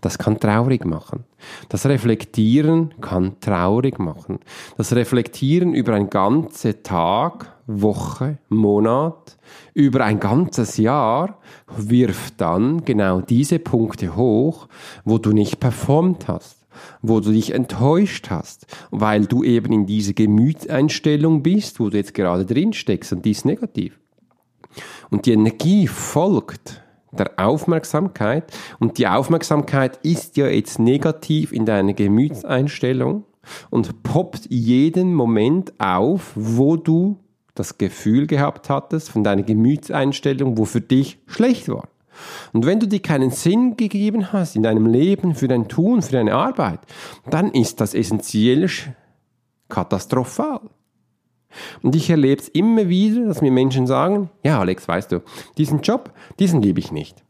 das 0.00 0.18
kann 0.18 0.38
traurig 0.38 0.84
machen. 0.84 1.24
Das 1.68 1.86
Reflektieren 1.86 2.94
kann 3.00 3.40
traurig 3.40 3.98
machen. 3.98 4.40
Das 4.76 4.94
Reflektieren 4.94 5.74
über 5.74 5.94
ein 5.94 6.10
ganze 6.10 6.82
Tag, 6.82 7.56
Woche, 7.66 8.38
Monat, 8.48 9.36
über 9.74 10.04
ein 10.04 10.20
ganzes 10.20 10.76
Jahr 10.76 11.38
wirft 11.76 12.40
dann 12.40 12.84
genau 12.84 13.20
diese 13.20 13.58
Punkte 13.58 14.16
hoch, 14.16 14.68
wo 15.04 15.18
du 15.18 15.32
nicht 15.32 15.60
performt 15.60 16.28
hast 16.28 16.62
wo 17.02 17.20
du 17.20 17.32
dich 17.32 17.54
enttäuscht 17.54 18.30
hast, 18.30 18.66
weil 18.90 19.26
du 19.26 19.44
eben 19.44 19.72
in 19.72 19.86
diese 19.86 20.14
Gemütseinstellung 20.14 21.42
bist, 21.42 21.80
wo 21.80 21.90
du 21.90 21.96
jetzt 21.96 22.14
gerade 22.14 22.46
drin 22.46 22.72
steckst 22.72 23.12
und 23.12 23.24
die 23.24 23.32
ist 23.32 23.44
negativ. 23.44 23.98
Und 25.10 25.26
die 25.26 25.32
Energie 25.32 25.86
folgt 25.86 26.81
der 27.12 27.32
Aufmerksamkeit. 27.36 28.44
Und 28.78 28.98
die 28.98 29.06
Aufmerksamkeit 29.06 29.98
ist 30.02 30.36
ja 30.36 30.48
jetzt 30.48 30.78
negativ 30.78 31.52
in 31.52 31.66
deiner 31.66 31.92
Gemütseinstellung 31.92 33.24
und 33.70 34.02
poppt 34.02 34.46
jeden 34.48 35.14
Moment 35.14 35.72
auf, 35.78 36.32
wo 36.34 36.76
du 36.76 37.18
das 37.54 37.76
Gefühl 37.78 38.26
gehabt 38.26 38.70
hattest 38.70 39.10
von 39.10 39.24
deiner 39.24 39.42
Gemütseinstellung, 39.42 40.56
wo 40.56 40.64
für 40.64 40.80
dich 40.80 41.18
schlecht 41.26 41.68
war. 41.68 41.88
Und 42.52 42.66
wenn 42.66 42.80
du 42.80 42.86
dir 42.86 43.00
keinen 43.00 43.30
Sinn 43.30 43.76
gegeben 43.76 44.32
hast 44.32 44.56
in 44.56 44.62
deinem 44.62 44.86
Leben, 44.86 45.34
für 45.34 45.48
dein 45.48 45.68
Tun, 45.68 46.02
für 46.02 46.12
deine 46.12 46.34
Arbeit, 46.34 46.80
dann 47.28 47.50
ist 47.52 47.80
das 47.80 47.94
essentiell 47.94 48.68
katastrophal. 49.68 50.60
Und 51.82 51.96
ich 51.96 52.10
erlebe 52.10 52.40
es 52.40 52.48
immer 52.48 52.88
wieder, 52.88 53.26
dass 53.26 53.42
mir 53.42 53.52
Menschen 53.52 53.86
sagen, 53.86 54.30
ja 54.42 54.60
Alex, 54.60 54.88
weißt 54.88 55.12
du, 55.12 55.22
diesen 55.58 55.80
Job, 55.82 56.12
diesen 56.38 56.62
liebe 56.62 56.80
ich 56.80 56.92
nicht. 56.92 57.22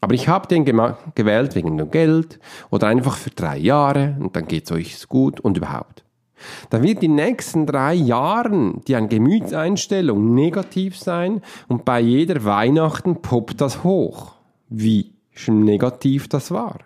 Aber 0.00 0.14
ich 0.14 0.28
habe 0.28 0.48
den 0.48 0.64
gewählt 0.64 1.54
wegen 1.54 1.76
dem 1.76 1.90
Geld 1.90 2.38
oder 2.70 2.86
einfach 2.86 3.16
für 3.16 3.30
drei 3.30 3.58
Jahre 3.58 4.16
und 4.18 4.34
dann 4.34 4.46
geht 4.46 4.64
es 4.64 4.72
euch 4.72 5.08
gut 5.08 5.40
und 5.40 5.56
überhaupt. 5.56 6.04
Da 6.70 6.82
wird 6.82 7.02
die 7.02 7.08
nächsten 7.08 7.66
drei 7.66 7.94
Jahren 7.94 8.80
die 8.86 8.96
an 8.96 9.08
Gemütseinstellung 9.08 10.34
negativ 10.34 10.98
sein 10.98 11.42
und 11.68 11.84
bei 11.84 12.00
jeder 12.00 12.44
Weihnachten 12.44 13.20
poppt 13.20 13.60
das 13.60 13.84
hoch, 13.84 14.32
wie 14.68 15.12
negativ 15.48 16.28
das 16.28 16.50
war. 16.50 16.78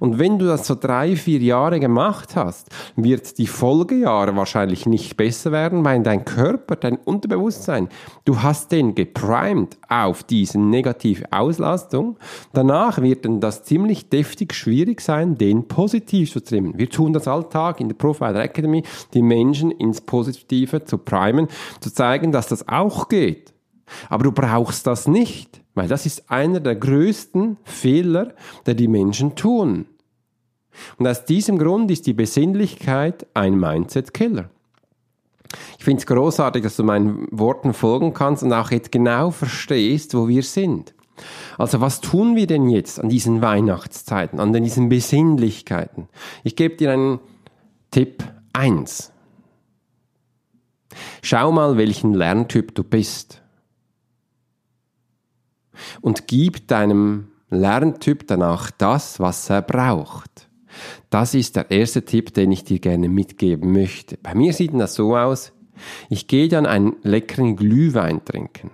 Und 0.00 0.18
wenn 0.18 0.38
du 0.38 0.46
das 0.46 0.66
so 0.66 0.74
drei, 0.74 1.16
vier 1.16 1.40
Jahre 1.40 1.80
gemacht 1.80 2.36
hast, 2.36 2.68
wird 2.96 3.38
die 3.38 3.46
Folgejahre 3.46 4.36
wahrscheinlich 4.36 4.86
nicht 4.86 5.16
besser 5.16 5.52
werden, 5.52 5.84
weil 5.84 6.02
dein 6.02 6.24
Körper, 6.24 6.76
dein 6.76 6.96
Unterbewusstsein, 6.96 7.88
du 8.24 8.42
hast 8.42 8.72
den 8.72 8.94
geprimed 8.94 9.76
auf 9.88 10.22
diese 10.22 10.58
negative 10.58 11.24
Auslastung. 11.30 12.16
Danach 12.52 13.00
wird 13.00 13.24
dann 13.24 13.40
das 13.40 13.64
ziemlich 13.64 14.08
deftig 14.10 14.54
schwierig 14.54 15.00
sein, 15.00 15.36
den 15.36 15.68
positiv 15.68 16.32
zu 16.32 16.40
trimmen. 16.40 16.76
Wir 16.76 16.90
tun 16.90 17.12
das 17.12 17.28
alltag 17.28 17.80
in 17.80 17.88
der 17.88 17.96
Profiler 17.96 18.42
Academy, 18.42 18.82
die 19.14 19.22
Menschen 19.22 19.70
ins 19.70 20.00
Positive 20.00 20.84
zu 20.84 20.98
primen, 20.98 21.48
zu 21.80 21.92
zeigen, 21.92 22.32
dass 22.32 22.48
das 22.48 22.68
auch 22.68 23.08
geht. 23.08 23.53
Aber 24.08 24.24
du 24.24 24.32
brauchst 24.32 24.86
das 24.86 25.06
nicht. 25.08 25.62
Weil 25.74 25.88
das 25.88 26.06
ist 26.06 26.30
einer 26.30 26.60
der 26.60 26.76
größten 26.76 27.56
Fehler, 27.64 28.34
der 28.64 28.74
die 28.74 28.88
Menschen 28.88 29.34
tun. 29.34 29.86
Und 30.98 31.06
aus 31.06 31.24
diesem 31.24 31.58
Grund 31.58 31.90
ist 31.90 32.06
die 32.06 32.14
Besinnlichkeit 32.14 33.26
ein 33.34 33.58
Mindset-Killer. 33.58 34.50
Ich 35.78 35.84
finde 35.84 36.00
es 36.00 36.06
großartig, 36.06 36.62
dass 36.62 36.76
du 36.76 36.84
meinen 36.84 37.28
Worten 37.30 37.74
folgen 37.74 38.12
kannst 38.12 38.42
und 38.42 38.52
auch 38.52 38.70
jetzt 38.70 38.90
genau 38.90 39.30
verstehst, 39.30 40.14
wo 40.14 40.26
wir 40.28 40.42
sind. 40.42 40.94
Also 41.58 41.80
was 41.80 42.00
tun 42.00 42.34
wir 42.34 42.48
denn 42.48 42.68
jetzt 42.68 42.98
an 42.98 43.08
diesen 43.08 43.40
Weihnachtszeiten, 43.40 44.40
an 44.40 44.52
diesen 44.52 44.88
Besinnlichkeiten? 44.88 46.08
Ich 46.42 46.56
gebe 46.56 46.74
dir 46.76 46.92
einen 46.92 47.20
Tipp 47.92 48.24
1. 48.52 49.12
Schau 51.22 51.52
mal, 51.52 51.76
welchen 51.76 52.14
Lerntyp 52.14 52.74
du 52.74 52.82
bist 52.82 53.43
und 56.00 56.26
gib 56.26 56.68
deinem 56.68 57.28
Lerntyp 57.50 58.26
danach 58.26 58.70
das, 58.70 59.20
was 59.20 59.48
er 59.50 59.62
braucht. 59.62 60.48
Das 61.10 61.34
ist 61.34 61.56
der 61.56 61.70
erste 61.70 62.04
Tipp, 62.04 62.34
den 62.34 62.50
ich 62.52 62.64
dir 62.64 62.80
gerne 62.80 63.08
mitgeben 63.08 63.72
möchte. 63.72 64.16
Bei 64.16 64.34
mir 64.34 64.52
sieht 64.52 64.74
das 64.74 64.94
so 64.94 65.16
aus, 65.16 65.52
ich 66.08 66.26
gehe 66.26 66.48
dann 66.48 66.66
einen 66.66 66.96
leckeren 67.02 67.56
Glühwein 67.56 68.24
trinken. 68.24 68.70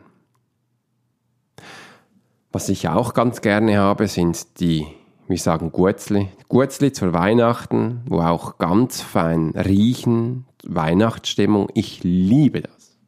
Was 2.52 2.68
ich 2.68 2.88
auch 2.88 3.14
ganz 3.14 3.42
gerne 3.42 3.78
habe, 3.78 4.08
sind 4.08 4.60
die, 4.60 4.86
wie 5.28 5.36
sagen, 5.36 5.70
Gurzli. 5.70 6.28
Gurzli 6.48 6.92
zur 6.92 7.12
Weihnachten, 7.12 8.00
wo 8.06 8.20
auch 8.20 8.58
ganz 8.58 9.00
fein 9.02 9.50
riechen, 9.50 10.46
Weihnachtsstimmung. 10.64 11.68
Ich 11.74 12.02
liebe 12.02 12.62
das. 12.62 12.98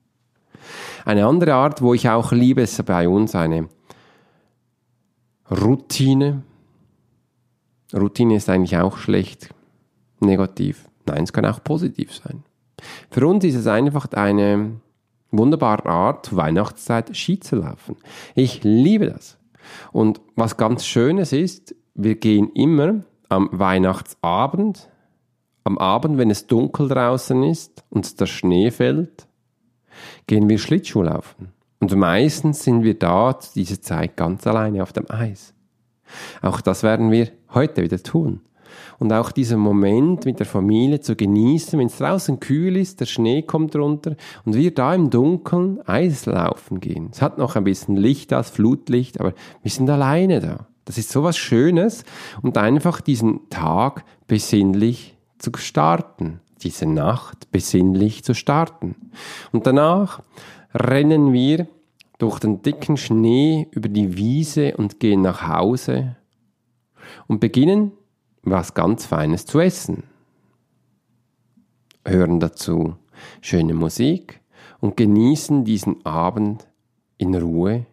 Eine 1.04 1.26
andere 1.26 1.54
Art, 1.54 1.82
wo 1.82 1.92
ich 1.92 2.08
auch 2.08 2.30
liebe, 2.30 2.62
ist 2.62 2.84
bei 2.86 3.08
uns 3.08 3.34
eine 3.34 3.68
Routine. 5.52 6.42
Routine 7.94 8.36
ist 8.36 8.48
eigentlich 8.48 8.78
auch 8.78 8.96
schlecht, 8.96 9.54
negativ. 10.20 10.88
Nein, 11.06 11.24
es 11.24 11.32
kann 11.32 11.44
auch 11.44 11.62
positiv 11.62 12.14
sein. 12.14 12.42
Für 13.10 13.26
uns 13.26 13.44
ist 13.44 13.54
es 13.54 13.66
einfach 13.66 14.10
eine 14.12 14.80
wunderbare 15.30 15.88
Art, 15.88 16.34
Weihnachtszeit 16.34 17.16
Ski 17.16 17.38
zu 17.38 17.56
laufen. 17.56 17.96
Ich 18.34 18.64
liebe 18.64 19.10
das. 19.10 19.38
Und 19.92 20.20
was 20.36 20.56
ganz 20.56 20.86
Schönes 20.86 21.32
ist, 21.32 21.74
wir 21.94 22.16
gehen 22.16 22.50
immer 22.54 23.04
am 23.28 23.48
Weihnachtsabend, 23.52 24.88
am 25.64 25.78
Abend, 25.78 26.18
wenn 26.18 26.30
es 26.30 26.46
dunkel 26.46 26.88
draußen 26.88 27.42
ist 27.44 27.84
und 27.90 28.20
der 28.20 28.26
Schnee 28.26 28.70
fällt, 28.70 29.26
gehen 30.26 30.48
wir 30.48 30.58
Schlittschuh 30.58 31.02
laufen. 31.02 31.52
Und 31.82 31.96
meistens 31.96 32.62
sind 32.62 32.84
wir 32.84 32.96
da 32.96 33.36
zu 33.40 33.54
dieser 33.54 33.82
Zeit 33.82 34.16
ganz 34.16 34.46
alleine 34.46 34.84
auf 34.84 34.92
dem 34.92 35.10
Eis. 35.10 35.52
Auch 36.40 36.60
das 36.60 36.84
werden 36.84 37.10
wir 37.10 37.32
heute 37.52 37.82
wieder 37.82 38.00
tun. 38.00 38.40
Und 39.00 39.12
auch 39.12 39.32
diesen 39.32 39.58
Moment 39.58 40.24
mit 40.24 40.38
der 40.38 40.46
Familie 40.46 41.00
zu 41.00 41.16
genießen, 41.16 41.76
wenn 41.80 41.88
es 41.88 41.98
draußen 41.98 42.38
kühl 42.38 42.76
ist, 42.76 43.00
der 43.00 43.06
Schnee 43.06 43.42
kommt 43.42 43.74
runter 43.74 44.14
und 44.44 44.54
wir 44.54 44.72
da 44.72 44.94
im 44.94 45.10
Dunkeln 45.10 45.80
Eislaufen 45.84 46.78
gehen. 46.78 47.08
Es 47.10 47.20
hat 47.20 47.38
noch 47.38 47.56
ein 47.56 47.64
bisschen 47.64 47.96
Licht 47.96 48.32
als 48.32 48.50
Flutlicht, 48.50 49.18
aber 49.18 49.34
wir 49.62 49.70
sind 49.72 49.90
alleine 49.90 50.38
da. 50.38 50.68
Das 50.84 50.98
ist 50.98 51.10
so 51.10 51.24
was 51.24 51.36
Schönes 51.36 52.04
und 52.42 52.58
einfach 52.58 53.00
diesen 53.00 53.50
Tag 53.50 54.04
besinnlich 54.28 55.16
zu 55.38 55.50
starten, 55.56 56.38
diese 56.62 56.86
Nacht 56.86 57.50
besinnlich 57.50 58.22
zu 58.22 58.36
starten. 58.36 58.94
Und 59.50 59.66
danach 59.66 60.22
rennen 60.74 61.32
wir 61.32 61.66
durch 62.18 62.38
den 62.38 62.62
dicken 62.62 62.96
Schnee 62.96 63.68
über 63.72 63.88
die 63.88 64.16
Wiese 64.16 64.76
und 64.76 65.00
gehen 65.00 65.22
nach 65.22 65.46
Hause 65.46 66.16
und 67.26 67.40
beginnen 67.40 67.92
was 68.42 68.74
ganz 68.74 69.06
Feines 69.06 69.46
zu 69.46 69.60
essen. 69.60 70.04
Hören 72.06 72.40
dazu 72.40 72.96
schöne 73.40 73.74
Musik 73.74 74.40
und 74.80 74.96
genießen 74.96 75.64
diesen 75.64 76.04
Abend 76.04 76.66
in 77.18 77.34
Ruhe, 77.34 77.86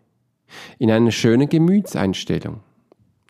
in 0.79 0.89
einer 0.91 1.11
schönen 1.11 1.49
Gemütseinstellung. 1.49 2.61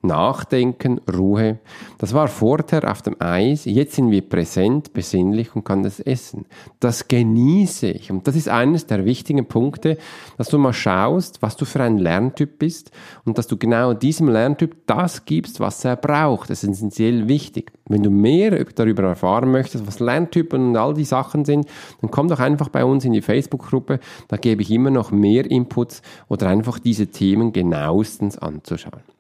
Nachdenken, 0.01 1.00
Ruhe. 1.12 1.60
Das 1.98 2.13
war 2.13 2.27
vorher 2.27 2.89
auf 2.89 3.01
dem 3.01 3.15
Eis, 3.20 3.65
jetzt 3.65 3.96
sind 3.96 4.12
wir 4.12 4.22
präsent, 4.22 4.94
besinnlich 4.94 5.56
und 5.56 5.65
kann 5.65 5.84
das 5.84 6.00
essen. 6.00 6.46
Das 6.79 7.08
genieße 7.08 7.88
ich. 7.88 8.12
Und 8.12 8.27
das 8.27 8.36
ist 8.36 8.50
eines 8.50 8.86
der 8.86 9.06
wichtigen 9.06 9.46
Punkte, 9.48 9.98
dass 10.38 10.50
du 10.50 10.58
mal 10.58 10.74
schaust, 10.74 11.41
was 11.41 11.56
du 11.56 11.65
für 11.65 11.84
ein 11.84 11.98
Lerntyp 11.98 12.60
bist 12.60 12.91
und 13.25 13.38
dass 13.38 13.48
du 13.48 13.58
genau 13.58 13.94
diesem 13.94 14.29
Lerntyp 14.29 14.75
das 14.86 15.25
gibst, 15.25 15.60
was 15.60 15.84
er 15.84 15.96
braucht. 15.96 16.50
Das 16.50 16.63
ist 16.63 16.72
essentiell 16.72 17.27
wichtig. 17.27 17.72
Wenn 17.88 18.03
du 18.03 18.10
mehr 18.10 18.63
darüber 18.75 19.03
erfahren 19.03 19.51
möchtest, 19.51 19.86
was 19.88 20.00
Lerntypen 20.00 20.70
und 20.70 20.77
all 20.77 20.94
die 20.94 21.06
Sachen 21.06 21.46
sind, 21.46 21.68
dann 22.01 22.12
komm 22.12 22.27
doch 22.27 22.39
einfach 22.39 22.70
bei 22.70 22.86
uns 22.86 23.03
in 23.03 23.13
die 23.13 23.22
Facebook-Gruppe. 23.22 24.00
Da 24.27 24.38
gebe 24.38 24.62
ich 24.62 24.72
immer 24.72 24.91
noch 24.91 25.12
mehr 25.12 25.50
Inputs 25.50 26.01
oder 26.27 26.48
einfach 26.48 26.79
diese 26.79 27.08
Themen 27.08 27.51
genauestens 27.51 28.38
anzuschauen. 28.38 29.19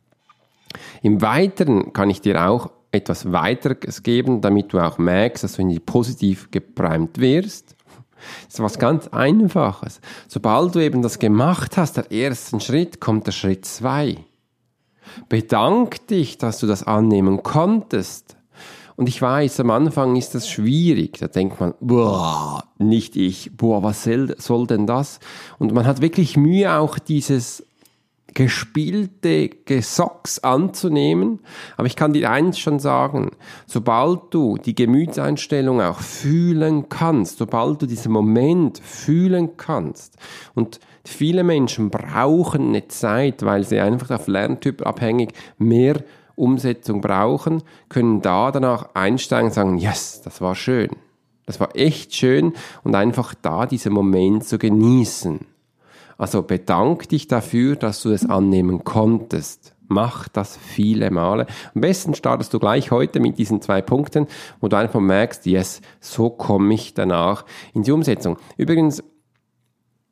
Im 1.01 1.21
Weiteren 1.21 1.93
kann 1.93 2.09
ich 2.09 2.21
dir 2.21 2.47
auch 2.47 2.71
etwas 2.91 3.31
weiteres 3.31 4.03
geben, 4.03 4.41
damit 4.41 4.73
du 4.73 4.79
auch 4.79 4.97
merkst, 4.97 5.43
dass 5.43 5.53
du 5.53 5.61
in 5.61 5.69
die 5.69 5.79
positiv 5.79 6.49
geprimed 6.51 7.19
wirst. 7.19 7.75
Das 8.45 8.55
ist 8.55 8.59
was 8.59 8.79
ganz 8.79 9.07
Einfaches. 9.09 10.01
Sobald 10.27 10.75
du 10.75 10.79
eben 10.79 11.01
das 11.01 11.19
gemacht 11.19 11.77
hast, 11.77 11.97
der 11.97 12.11
ersten 12.11 12.59
Schritt, 12.59 12.99
kommt 12.99 13.27
der 13.27 13.31
Schritt 13.31 13.65
zwei. 13.65 14.17
Bedank 15.29 16.05
dich, 16.07 16.37
dass 16.37 16.59
du 16.59 16.67
das 16.67 16.83
annehmen 16.83 17.43
konntest. 17.43 18.35
Und 18.95 19.07
ich 19.07 19.21
weiß, 19.21 19.61
am 19.61 19.71
Anfang 19.71 20.17
ist 20.17 20.35
das 20.35 20.49
schwierig. 20.49 21.19
Da 21.19 21.27
denkt 21.27 21.61
man, 21.61 21.73
boah, 21.79 22.65
nicht 22.77 23.15
ich, 23.15 23.55
boah, 23.55 23.81
was 23.81 24.03
soll 24.03 24.67
denn 24.67 24.87
das? 24.87 25.21
Und 25.57 25.73
man 25.73 25.85
hat 25.85 26.01
wirklich 26.01 26.35
Mühe, 26.35 26.73
auch 26.73 26.99
dieses 26.99 27.65
gespielte 28.33 29.49
Gesocks 29.49 30.39
anzunehmen. 30.39 31.39
Aber 31.77 31.87
ich 31.87 31.95
kann 31.95 32.13
dir 32.13 32.31
eins 32.31 32.59
schon 32.59 32.79
sagen, 32.79 33.31
sobald 33.65 34.33
du 34.33 34.57
die 34.57 34.75
Gemütseinstellung 34.75 35.81
auch 35.81 35.99
fühlen 35.99 36.89
kannst, 36.89 37.37
sobald 37.37 37.81
du 37.81 37.85
diesen 37.85 38.11
Moment 38.11 38.79
fühlen 38.79 39.57
kannst 39.57 40.17
und 40.55 40.79
viele 41.03 41.43
Menschen 41.43 41.89
brauchen 41.89 42.69
eine 42.69 42.87
Zeit, 42.87 43.43
weil 43.43 43.63
sie 43.63 43.79
einfach 43.79 44.11
auf 44.11 44.27
Lerntyp 44.27 44.85
abhängig 44.85 45.33
mehr 45.57 46.03
Umsetzung 46.35 47.01
brauchen, 47.01 47.63
können 47.89 48.21
da 48.21 48.51
danach 48.51 48.89
einsteigen 48.93 49.47
und 49.47 49.53
sagen, 49.53 49.77
yes, 49.77 50.21
das 50.21 50.39
war 50.39 50.55
schön. 50.55 50.89
Das 51.45 51.59
war 51.59 51.75
echt 51.75 52.13
schön 52.13 52.53
und 52.83 52.95
einfach 52.95 53.33
da 53.33 53.65
diesen 53.65 53.91
Moment 53.91 54.45
zu 54.45 54.59
genießen. 54.59 55.48
Also 56.19 56.43
bedank 56.43 57.07
dich 57.07 57.27
dafür, 57.27 57.77
dass 57.77 58.03
du 58.03 58.11
es 58.11 58.29
annehmen 58.29 58.83
konntest. 58.83 59.73
Mach 59.87 60.27
das 60.27 60.57
viele 60.57 61.09
Male. 61.11 61.47
Am 61.73 61.81
besten 61.81 62.13
startest 62.13 62.53
du 62.53 62.59
gleich 62.59 62.91
heute 62.91 63.21
mit 63.21 63.39
diesen 63.39 63.61
zwei 63.61 63.81
Punkten, 63.81 64.27
wo 64.59 64.67
du 64.67 64.77
einfach 64.77 64.99
merkst, 64.99 65.45
yes, 65.47 65.81
so 66.01 66.29
komme 66.29 66.73
ich 66.73 66.93
danach 66.93 67.45
in 67.73 67.83
die 67.83 67.91
Umsetzung. 67.91 68.37
Übrigens, 68.57 69.01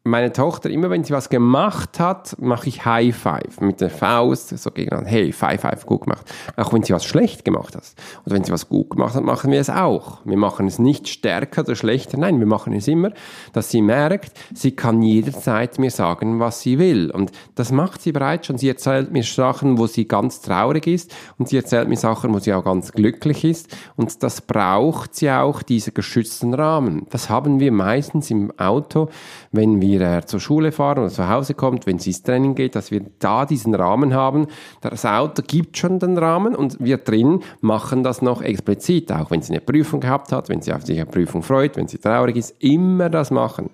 meine 0.08 0.32
Tochter, 0.34 0.70
immer 0.70 0.90
wenn 0.90 1.04
sie 1.04 1.14
was 1.14 1.30
gemacht 1.30 2.00
hat, 2.00 2.36
mache 2.40 2.70
ich 2.70 2.86
High 2.86 3.16
Five 3.16 3.62
mit 3.62 3.82
der 3.82 3.90
Faust, 3.90 4.58
so 4.58 4.72
gegen 4.72 5.06
hey, 5.06 5.32
Five 5.32 5.62
Five, 5.62 5.86
gut 5.86 6.02
gemacht. 6.02 6.26
Auch 6.56 6.74
wenn 6.74 6.84
sie 6.84 6.94
was 6.94 7.06
schlecht 7.06 7.46
gemacht 7.46 7.76
hat. 7.76 7.84
Und 8.26 8.34
wenn 8.34 8.44
sie 8.44 8.52
was 8.52 8.70
gut 8.70 8.92
gemacht 8.92 9.16
hat, 9.16 9.24
machen 9.24 9.52
wir 9.52 9.60
es 9.60 9.70
auch. 9.70 10.20
Wir 10.26 10.38
machen 10.38 10.68
es 10.68 10.80
nicht 10.80 11.08
stärker 11.08 11.62
oder 11.62 11.76
schlechter, 11.76 12.18
nein, 12.18 12.40
wir 12.40 12.48
machen 12.48 12.74
es 12.74 12.88
immer, 12.88 13.12
dass 13.54 13.70
sie 13.70 13.82
merkt, 13.82 14.32
sie 14.54 14.72
kann 14.72 15.02
jederzeit 15.02 15.80
mir 15.80 15.92
sagen, 15.92 16.40
was 16.40 16.62
sie 16.62 16.80
will. 16.80 17.12
Und 17.12 17.32
das 17.56 17.72
macht 17.72 18.02
sie 18.02 18.12
bereits 18.12 18.48
schon. 18.48 18.58
Sie 18.58 18.70
erzählt 18.70 19.12
mir 19.12 19.24
Sachen, 19.24 19.78
wo 19.78 19.88
sie 19.88 20.08
ganz 20.08 20.42
traurig 20.42 20.88
ist 20.88 21.16
und 21.38 21.50
sie 21.50 21.58
erzählt 21.58 21.88
mir 21.88 21.98
Sachen, 21.98 22.34
wo 22.34 22.40
sie 22.40 22.54
auch 22.54 22.64
ganz 22.64 22.92
glücklich 22.92 23.44
ist. 23.44 23.76
Und 23.96 24.24
das 24.24 24.42
braucht 24.42 25.16
sie 25.16 25.30
auch, 25.32 25.62
dieser 25.62 25.92
geschützten 25.92 26.54
Rahmen. 26.54 27.06
Das 27.10 27.30
haben 27.30 27.60
wir 27.60 27.72
meistens 27.72 28.32
im 28.32 28.52
Auto, 28.58 29.10
wenn 29.52 29.82
wir 29.82 29.97
äh, 30.02 30.26
zur 30.26 30.40
Schule 30.40 30.72
fahren 30.72 31.00
oder 31.00 31.10
zu 31.10 31.28
Hause 31.30 31.54
kommt, 31.54 31.86
wenn 31.86 32.00
sie 32.00 32.12
ins 32.12 32.24
Training 32.24 32.56
geht, 32.56 32.76
dass 32.76 32.92
wir 32.92 33.02
da 33.20 33.46
diesen 33.46 33.76
Rahmen 33.76 34.14
haben. 34.14 34.48
Das 34.82 35.06
Auto 35.06 35.42
gibt 35.46 35.78
schon 35.78 36.00
den 36.00 36.18
Rahmen 36.18 36.56
und 36.56 36.78
wir 36.80 36.98
drin 36.98 37.42
machen 37.62 38.04
das 38.04 38.22
noch 38.22 38.42
explizit, 38.42 39.12
auch 39.12 39.32
wenn 39.32 39.42
sie 39.42 39.54
eine 39.54 39.62
Prüfung 39.62 40.00
gehabt 40.00 40.32
hat, 40.32 40.50
wenn 40.50 40.62
sie 40.62 40.74
auf 40.74 40.84
sich 40.84 40.98
eine 40.98 41.10
Prüfung 41.10 41.44
freut, 41.44 41.78
wenn 41.78 41.88
sie 41.88 41.98
traurig 41.98 42.36
ist, 42.36 42.56
immer 42.60 43.10
das 43.10 43.32
machen. 43.32 43.70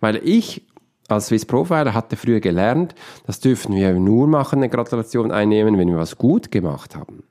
Weil 0.00 0.16
ich 0.16 0.62
als 1.08 1.26
Swiss 1.26 1.44
Profiler 1.44 1.92
hatte 1.92 2.16
früher 2.16 2.40
gelernt, 2.40 2.94
das 3.26 3.40
dürfen 3.40 3.74
wir 3.74 3.92
nur 3.94 4.26
machen, 4.26 4.60
eine 4.60 4.68
Gratulation 4.68 5.30
einnehmen, 5.30 5.78
wenn 5.78 5.88
wir 5.88 5.98
was 5.98 6.16
gut 6.16 6.50
gemacht 6.50 6.96
haben. 6.96 7.24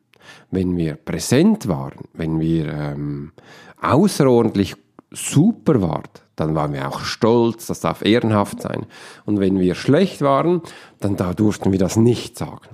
Wenn 0.51 0.77
wir 0.77 0.95
präsent 0.95 1.67
waren, 1.67 2.05
wenn 2.13 2.39
wir 2.39 2.71
ähm, 2.71 3.31
außerordentlich 3.81 4.75
super 5.13 5.81
waren, 5.81 6.03
dann 6.35 6.55
waren 6.55 6.73
wir 6.73 6.87
auch 6.87 7.01
stolz, 7.01 7.67
das 7.67 7.79
darf 7.79 8.03
ehrenhaft 8.03 8.61
sein. 8.61 8.85
Und 9.25 9.39
wenn 9.39 9.59
wir 9.59 9.75
schlecht 9.75 10.21
waren, 10.21 10.61
dann 10.99 11.15
da 11.15 11.33
durften 11.33 11.71
wir 11.71 11.79
das 11.79 11.95
nicht 11.95 12.37
sagen. 12.37 12.67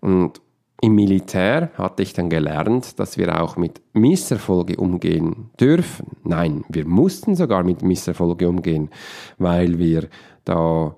Und 0.00 0.40
im 0.80 0.96
Militär 0.96 1.70
hatte 1.74 2.02
ich 2.02 2.12
dann 2.12 2.28
gelernt, 2.28 2.98
dass 2.98 3.16
wir 3.16 3.40
auch 3.40 3.56
mit 3.56 3.80
Misserfolge 3.92 4.76
umgehen 4.76 5.50
dürfen. 5.60 6.16
Nein, 6.24 6.64
wir 6.68 6.86
mussten 6.86 7.36
sogar 7.36 7.62
mit 7.62 7.82
Misserfolge 7.82 8.48
umgehen, 8.48 8.90
weil 9.38 9.78
wir 9.78 10.08
da 10.44 10.96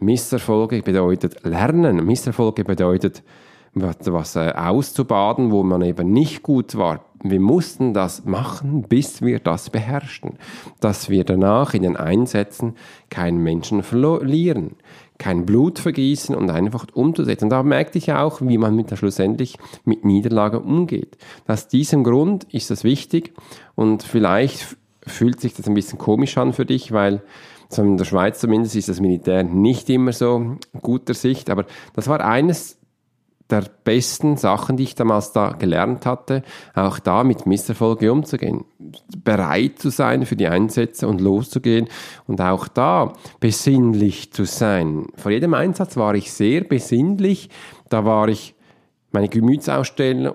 Misserfolge 0.00 0.82
bedeutet 0.82 1.44
lernen. 1.44 2.04
Misserfolge 2.04 2.62
bedeutet 2.64 3.22
was 3.74 4.36
äh, 4.36 4.52
auszubaden, 4.54 5.50
wo 5.50 5.62
man 5.62 5.80
eben 5.80 6.12
nicht 6.12 6.42
gut 6.42 6.76
war. 6.76 7.06
Wir 7.22 7.40
mussten 7.40 7.94
das 7.94 8.24
machen, 8.24 8.82
bis 8.82 9.22
wir 9.22 9.38
das 9.38 9.70
beherrschten, 9.70 10.38
dass 10.80 11.08
wir 11.08 11.24
danach 11.24 11.74
in 11.74 11.82
den 11.82 11.96
Einsätzen 11.96 12.74
keinen 13.10 13.38
Menschen 13.38 13.82
verlieren, 13.82 14.76
kein 15.18 15.46
Blut 15.46 15.78
vergießen 15.78 16.34
und 16.34 16.50
einfach 16.50 16.86
umzusetzen. 16.94 17.44
Und 17.44 17.50
da 17.50 17.62
merkte 17.62 17.98
ich 17.98 18.12
auch, 18.12 18.40
wie 18.40 18.58
man 18.58 18.74
mit 18.74 18.90
der 18.90 18.96
schlussendlich 18.96 19.56
mit 19.84 20.04
Niederlage 20.04 20.58
umgeht. 20.58 21.16
Aus 21.46 21.68
diesem 21.68 22.02
Grund 22.02 22.44
ist 22.52 22.70
das 22.70 22.82
wichtig 22.82 23.32
und 23.76 24.02
vielleicht 24.02 24.76
fühlt 25.06 25.40
sich 25.40 25.54
das 25.54 25.68
ein 25.68 25.74
bisschen 25.74 25.98
komisch 25.98 26.36
an 26.38 26.52
für 26.52 26.66
dich, 26.66 26.92
weil 26.92 27.22
in 27.76 27.96
der 27.96 28.04
Schweiz 28.04 28.40
zumindest 28.40 28.76
ist 28.76 28.88
das 28.88 29.00
Militär 29.00 29.44
nicht 29.44 29.88
immer 29.88 30.12
so 30.12 30.56
guter 30.82 31.14
Sicht, 31.14 31.48
aber 31.48 31.64
das 31.94 32.06
war 32.08 32.20
eines 32.20 32.78
der 33.50 33.64
besten 33.84 34.36
Sachen, 34.36 34.76
die 34.76 34.84
ich 34.84 34.94
damals 34.94 35.32
da 35.32 35.52
gelernt 35.52 36.06
hatte, 36.06 36.42
auch 36.74 36.98
da 36.98 37.24
mit 37.24 37.46
Misserfolge 37.46 38.10
umzugehen, 38.10 38.64
bereit 39.22 39.78
zu 39.78 39.90
sein 39.90 40.24
für 40.26 40.36
die 40.36 40.48
Einsätze 40.48 41.06
und 41.08 41.20
loszugehen 41.20 41.88
und 42.26 42.40
auch 42.40 42.68
da 42.68 43.12
besinnlich 43.40 44.32
zu 44.32 44.44
sein. 44.44 45.06
Vor 45.16 45.30
jedem 45.30 45.54
Einsatz 45.54 45.96
war 45.96 46.14
ich 46.14 46.32
sehr 46.32 46.62
besinnlich, 46.62 47.50
da 47.88 48.04
war 48.04 48.28
ich, 48.28 48.54
meine 49.10 49.28
Gemütseinstellung 49.28 50.34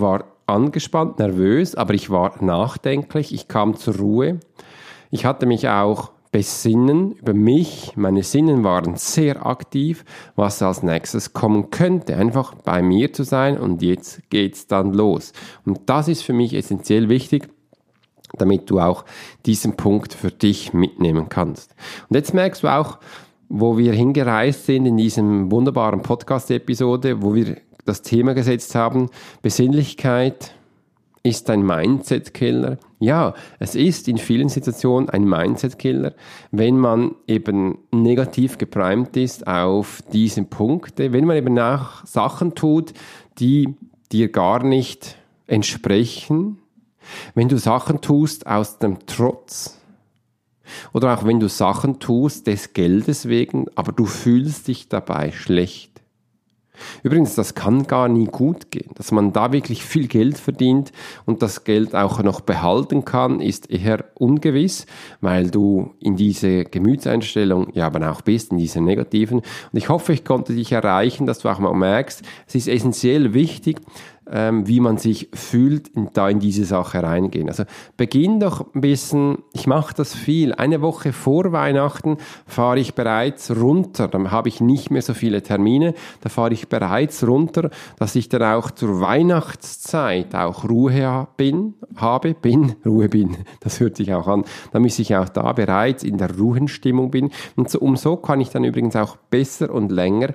war 0.00 0.24
angespannt, 0.46 1.18
nervös, 1.18 1.74
aber 1.74 1.94
ich 1.94 2.10
war 2.10 2.42
nachdenklich, 2.42 3.34
ich 3.34 3.48
kam 3.48 3.76
zur 3.76 3.96
Ruhe. 3.96 4.40
Ich 5.10 5.24
hatte 5.24 5.46
mich 5.46 5.68
auch 5.68 6.10
besinnen 6.34 7.12
über 7.12 7.32
mich. 7.32 7.92
Meine 7.94 8.24
Sinnen 8.24 8.64
waren 8.64 8.96
sehr 8.96 9.46
aktiv, 9.46 10.04
was 10.34 10.60
als 10.62 10.82
nächstes 10.82 11.32
kommen 11.32 11.70
könnte. 11.70 12.16
Einfach 12.16 12.56
bei 12.56 12.82
mir 12.82 13.12
zu 13.12 13.22
sein 13.22 13.56
und 13.56 13.82
jetzt 13.82 14.28
geht's 14.30 14.66
dann 14.66 14.92
los. 14.92 15.32
Und 15.64 15.82
das 15.86 16.08
ist 16.08 16.22
für 16.22 16.32
mich 16.32 16.52
essentiell 16.52 17.08
wichtig, 17.08 17.48
damit 18.36 18.68
du 18.68 18.80
auch 18.80 19.04
diesen 19.46 19.76
Punkt 19.76 20.12
für 20.12 20.32
dich 20.32 20.72
mitnehmen 20.72 21.28
kannst. 21.28 21.76
Und 22.08 22.16
jetzt 22.16 22.34
merkst 22.34 22.64
du 22.64 22.66
auch, 22.66 22.98
wo 23.48 23.78
wir 23.78 23.92
hingereist 23.92 24.66
sind 24.66 24.86
in 24.86 24.96
diesem 24.96 25.52
wunderbaren 25.52 26.02
Podcast-Episode, 26.02 27.22
wo 27.22 27.36
wir 27.36 27.58
das 27.84 28.02
Thema 28.02 28.34
gesetzt 28.34 28.74
haben, 28.74 29.08
Besinnlichkeit, 29.40 30.52
ist 31.24 31.48
ein 31.48 31.62
Mindset-Killer? 31.62 32.78
Ja, 33.00 33.34
es 33.58 33.74
ist 33.74 34.08
in 34.08 34.18
vielen 34.18 34.50
Situationen 34.50 35.08
ein 35.08 35.24
Mindset-Killer, 35.24 36.14
wenn 36.50 36.78
man 36.78 37.16
eben 37.26 37.78
negativ 37.90 38.58
geprimed 38.58 39.16
ist 39.16 39.46
auf 39.46 40.02
diese 40.12 40.44
Punkte, 40.44 41.12
wenn 41.12 41.24
man 41.24 41.38
eben 41.38 41.54
nach 41.54 42.06
Sachen 42.06 42.54
tut, 42.54 42.92
die 43.38 43.74
dir 44.12 44.30
gar 44.30 44.62
nicht 44.62 45.16
entsprechen, 45.46 46.58
wenn 47.34 47.48
du 47.48 47.58
Sachen 47.58 48.02
tust 48.02 48.46
aus 48.46 48.78
dem 48.78 49.06
Trotz, 49.06 49.80
oder 50.92 51.14
auch 51.14 51.24
wenn 51.24 51.40
du 51.40 51.48
Sachen 51.48 52.00
tust 52.00 52.46
des 52.46 52.74
Geldes 52.74 53.28
wegen, 53.28 53.66
aber 53.74 53.92
du 53.92 54.04
fühlst 54.06 54.68
dich 54.68 54.88
dabei 54.88 55.32
schlecht. 55.32 55.93
Übrigens, 57.02 57.34
das 57.34 57.54
kann 57.54 57.86
gar 57.86 58.08
nie 58.08 58.26
gut 58.26 58.70
gehen. 58.70 58.90
Dass 58.94 59.12
man 59.12 59.32
da 59.32 59.52
wirklich 59.52 59.84
viel 59.84 60.08
Geld 60.08 60.38
verdient 60.38 60.92
und 61.24 61.42
das 61.42 61.64
Geld 61.64 61.94
auch 61.94 62.22
noch 62.22 62.40
behalten 62.40 63.04
kann, 63.04 63.40
ist 63.40 63.70
eher 63.70 64.04
ungewiss, 64.14 64.86
weil 65.20 65.50
du 65.50 65.94
in 66.00 66.16
diese 66.16 66.64
Gemütseinstellung 66.64 67.68
ja 67.74 67.86
aber 67.86 68.10
auch 68.10 68.22
bist, 68.22 68.52
in 68.52 68.58
diese 68.58 68.80
negativen. 68.80 69.38
Und 69.38 69.78
ich 69.78 69.88
hoffe, 69.88 70.12
ich 70.12 70.24
konnte 70.24 70.54
dich 70.54 70.72
erreichen, 70.72 71.26
dass 71.26 71.40
du 71.40 71.48
auch 71.48 71.58
mal 71.58 71.74
merkst, 71.74 72.22
es 72.46 72.54
ist 72.54 72.68
essentiell 72.68 73.34
wichtig, 73.34 73.80
ähm, 74.30 74.66
wie 74.66 74.80
man 74.80 74.96
sich 74.96 75.28
fühlt, 75.34 75.90
da 76.14 76.28
in 76.28 76.40
diese 76.40 76.64
Sache 76.64 77.02
reingehen. 77.02 77.48
Also 77.48 77.64
beginn 77.96 78.40
doch 78.40 78.74
ein 78.74 78.80
bisschen, 78.80 79.38
ich 79.52 79.66
mache 79.66 79.94
das 79.94 80.14
viel. 80.14 80.54
Eine 80.54 80.80
Woche 80.80 81.12
vor 81.12 81.52
Weihnachten 81.52 82.18
fahre 82.46 82.78
ich 82.78 82.94
bereits 82.94 83.54
runter. 83.54 84.08
Dann 84.08 84.30
habe 84.30 84.48
ich 84.48 84.60
nicht 84.60 84.90
mehr 84.90 85.02
so 85.02 85.14
viele 85.14 85.42
Termine. 85.42 85.94
Da 86.22 86.28
fahre 86.28 86.52
ich 86.52 86.68
bereits 86.68 87.26
runter, 87.26 87.70
dass 87.98 88.14
ich 88.14 88.28
dann 88.28 88.42
auch 88.42 88.70
zur 88.70 89.00
Weihnachtszeit 89.00 90.34
auch 90.34 90.68
Ruhe 90.68 91.28
bin, 91.36 91.74
habe, 91.96 92.34
bin, 92.34 92.76
Ruhe 92.86 93.08
bin. 93.08 93.36
Das 93.60 93.80
hört 93.80 93.96
sich 93.96 94.12
auch 94.14 94.26
an. 94.26 94.44
Damit 94.72 94.98
ich 94.98 95.14
auch 95.16 95.28
da 95.28 95.52
bereits 95.52 96.02
in 96.02 96.18
der 96.18 96.36
Ruhenstimmung 96.36 97.10
bin. 97.10 97.30
Und 97.56 97.70
so, 97.70 97.80
um 97.80 97.96
so 97.96 98.16
kann 98.16 98.40
ich 98.40 98.50
dann 98.50 98.64
übrigens 98.64 98.96
auch 98.96 99.16
besser 99.16 99.72
und 99.72 99.92
länger 99.92 100.34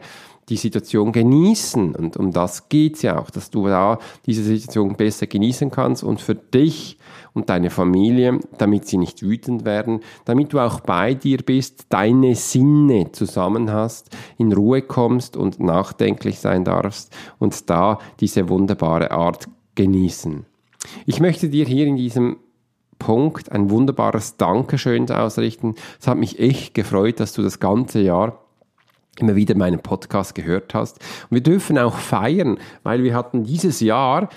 die 0.50 0.58
Situation 0.58 1.12
genießen. 1.12 1.96
Und 1.96 2.18
um 2.18 2.32
das 2.32 2.70
geht's 2.70 3.02
ja 3.02 3.20
auch, 3.20 3.30
dass 3.30 3.50
du 3.50 3.68
da 3.68 4.00
diese 4.26 4.44
Situation 4.44 4.96
besser 4.96 5.28
genießen 5.28 5.72
kannst 5.72 6.04
und 6.04 6.20
für 6.22 6.36
dich 6.36 6.98
und 7.34 7.50
deine 7.50 7.70
Familie, 7.70 8.40
damit 8.58 8.88
sie 8.88 8.98
nicht 8.98 9.22
wütend 9.22 9.66
werden, 9.66 10.02
damit 10.26 10.54
du 10.54 10.60
auch 10.60 10.80
bei 10.80 11.14
dir 11.14 11.38
bist, 11.38 11.86
deine 11.90 12.36
Sinne 12.36 13.12
zusammen 13.12 13.72
hast, 13.72 14.10
in 14.38 14.52
Ruhe 14.52 14.82
kommst 14.82 15.38
und 15.38 15.60
nachdenklich 15.60 16.40
sein 16.40 16.64
darfst 16.66 17.16
und 17.38 17.70
da 17.70 18.00
diese 18.20 18.50
wunderbare 18.50 19.12
Art 19.12 19.48
genießen. 19.76 20.46
Ich 21.06 21.20
möchte 21.20 21.50
dir 21.50 21.66
hier 21.66 21.86
in 21.86 21.98
diesem 21.98 22.38
Punkt 22.98 23.52
ein 23.52 23.70
wunderbares 23.70 24.38
Dankeschön 24.38 25.10
ausrichten. 25.10 25.76
Es 26.00 26.08
hat 26.08 26.18
mich 26.18 26.40
echt 26.40 26.74
gefreut, 26.74 27.20
dass 27.20 27.34
du 27.34 27.42
das 27.42 27.60
ganze 27.60 28.02
Jahr 28.02 28.44
immer 29.22 29.36
wieder 29.36 29.56
meinen 29.56 29.80
Podcast 29.80 30.36
gehört 30.36 30.74
hast. 30.74 31.00
Und 31.30 31.36
wir 31.36 31.44
dürfen 31.44 31.78
auch 31.78 31.96
feiern, 31.96 32.58
weil 32.84 33.04
wir 33.04 33.14
hatten 33.14 33.44
dieses 33.44 33.80
Jahr 33.80 34.30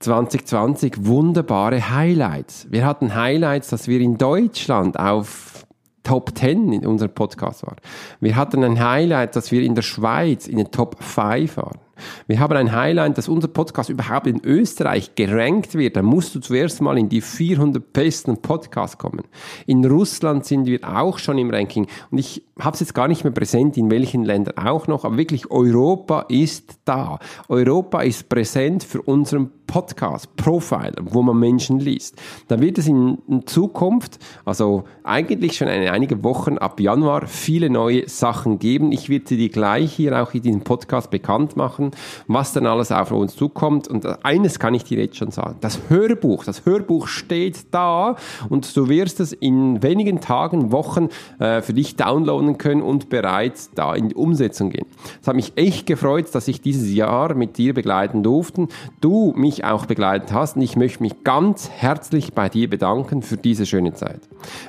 2020 0.00 1.06
wunderbare 1.06 1.90
Highlights. 1.90 2.66
Wir 2.70 2.86
hatten 2.86 3.14
Highlights, 3.14 3.68
dass 3.68 3.88
wir 3.88 4.00
in 4.00 4.16
Deutschland 4.16 4.98
auf 4.98 5.66
Top 6.08 6.38
10 6.38 6.72
in 6.72 6.86
unserem 6.86 7.12
Podcast 7.12 7.66
waren. 7.66 7.76
Wir 8.20 8.36
hatten 8.36 8.64
ein 8.64 8.82
Highlight, 8.82 9.36
dass 9.36 9.52
wir 9.52 9.62
in 9.62 9.74
der 9.74 9.82
Schweiz 9.82 10.46
in 10.46 10.56
den 10.56 10.70
Top 10.70 11.02
5 11.02 11.58
waren. 11.58 11.80
Wir 12.26 12.38
haben 12.38 12.56
ein 12.56 12.72
Highlight, 12.72 13.18
dass 13.18 13.28
unser 13.28 13.48
Podcast 13.48 13.90
überhaupt 13.90 14.26
in 14.26 14.40
Österreich 14.44 15.14
gerankt 15.16 15.74
wird. 15.74 15.96
Da 15.96 16.02
musst 16.02 16.34
du 16.34 16.40
zuerst 16.40 16.80
mal 16.80 16.96
in 16.96 17.08
die 17.08 17.20
400 17.20 17.92
besten 17.92 18.40
Podcasts 18.40 18.96
kommen. 18.96 19.24
In 19.66 19.84
Russland 19.84 20.46
sind 20.46 20.66
wir 20.66 20.80
auch 20.82 21.18
schon 21.18 21.36
im 21.36 21.50
Ranking. 21.50 21.86
Und 22.10 22.18
ich 22.18 22.42
habe 22.58 22.74
es 22.74 22.80
jetzt 22.80 22.94
gar 22.94 23.08
nicht 23.08 23.24
mehr 23.24 23.32
präsent, 23.32 23.76
in 23.76 23.90
welchen 23.90 24.24
Ländern 24.24 24.58
auch 24.58 24.86
noch, 24.86 25.04
aber 25.04 25.16
wirklich 25.16 25.50
Europa 25.50 26.26
ist 26.28 26.78
da. 26.84 27.18
Europa 27.48 28.02
ist 28.02 28.28
präsent 28.28 28.84
für 28.84 29.02
unseren 29.02 29.50
Podcast, 29.68 30.34
Profile, 30.36 30.94
wo 31.02 31.22
man 31.22 31.38
Menschen 31.38 31.78
liest. 31.78 32.16
Da 32.48 32.58
wird 32.58 32.78
es 32.78 32.88
in, 32.88 33.18
Zukunft, 33.44 34.18
also 34.44 34.84
eigentlich 35.04 35.56
schon 35.56 35.68
in 35.68 35.86
einigen 35.88 36.24
Wochen 36.24 36.56
ab 36.56 36.80
Januar, 36.80 37.26
viele 37.26 37.68
neue 37.68 38.08
Sachen 38.08 38.58
geben. 38.58 38.90
Ich 38.92 39.10
werde 39.10 39.36
dir 39.36 39.48
gleich 39.50 39.92
hier 39.92 40.20
auch 40.20 40.32
in 40.32 40.42
diesem 40.42 40.62
Podcast 40.62 41.10
bekannt 41.10 41.56
machen, 41.56 41.90
was 42.26 42.54
dann 42.54 42.66
alles 42.66 42.90
auf 42.90 43.12
uns 43.12 43.36
zukommt. 43.36 43.88
Und 43.88 44.06
eines 44.24 44.58
kann 44.58 44.72
ich 44.72 44.84
dir 44.84 44.98
jetzt 44.98 45.16
schon 45.16 45.30
sagen. 45.30 45.56
Das 45.60 45.78
Hörbuch, 45.88 46.44
das 46.44 46.64
Hörbuch 46.64 47.06
steht 47.06 47.66
da 47.72 48.16
und 48.48 48.74
du 48.74 48.88
wirst 48.88 49.20
es 49.20 49.34
in 49.34 49.82
wenigen 49.82 50.20
Tagen, 50.22 50.72
Wochen 50.72 51.10
äh, 51.38 51.60
für 51.60 51.74
dich 51.74 51.96
downloaden 51.96 52.47
können 52.56 52.80
und 52.80 53.10
bereits 53.10 53.72
da 53.74 53.94
in 53.94 54.08
die 54.08 54.14
Umsetzung 54.14 54.70
gehen. 54.70 54.86
Es 55.20 55.28
hat 55.28 55.36
mich 55.36 55.52
echt 55.56 55.86
gefreut, 55.86 56.26
dass 56.32 56.48
ich 56.48 56.62
dieses 56.62 56.90
Jahr 56.94 57.34
mit 57.34 57.58
dir 57.58 57.74
begleiten 57.74 58.22
durfte. 58.22 58.68
Du 59.00 59.34
mich 59.36 59.58
mich 59.58 59.64
auch 59.64 59.86
begleitet 59.86 60.32
hast. 60.32 60.56
Und 60.56 60.62
ich 60.62 60.76
möchte 60.76 61.02
mich 61.02 61.24
ganz 61.24 61.70
herzlich 61.70 62.32
bei 62.32 62.48
dir 62.48 62.68
bedanken 62.68 63.22
für 63.22 63.36
diese 63.36 63.66
schöne 63.66 63.94
Zeit. 63.94 64.20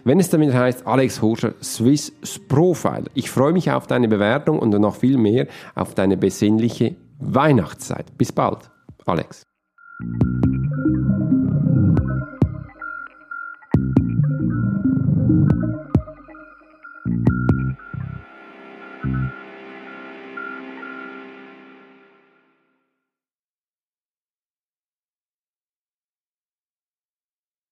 Wenn 0.04 0.20
es 0.20 0.30
damit 0.30 0.54
heißt, 0.54 0.88
Alex 0.88 1.22
Horscher, 1.22 1.54
Swiss 1.62 2.12
Profile. 2.48 3.06
Ich 3.14 3.30
freue 3.30 3.54
mich 3.54 3.72
auf 3.72 3.88
deine 3.88 4.08
Bewertung 4.08 4.60
und 4.60 4.70
noch 4.70 4.96
viel 4.96 5.18
mehr 5.18 5.48
auf 5.76 5.94
deine 5.94 6.18
besinnliche 6.18 6.96
Weihnachtszeit. 7.20 8.18
Bis 8.18 8.32
bald, 8.32 8.70
Alex. 9.06 9.44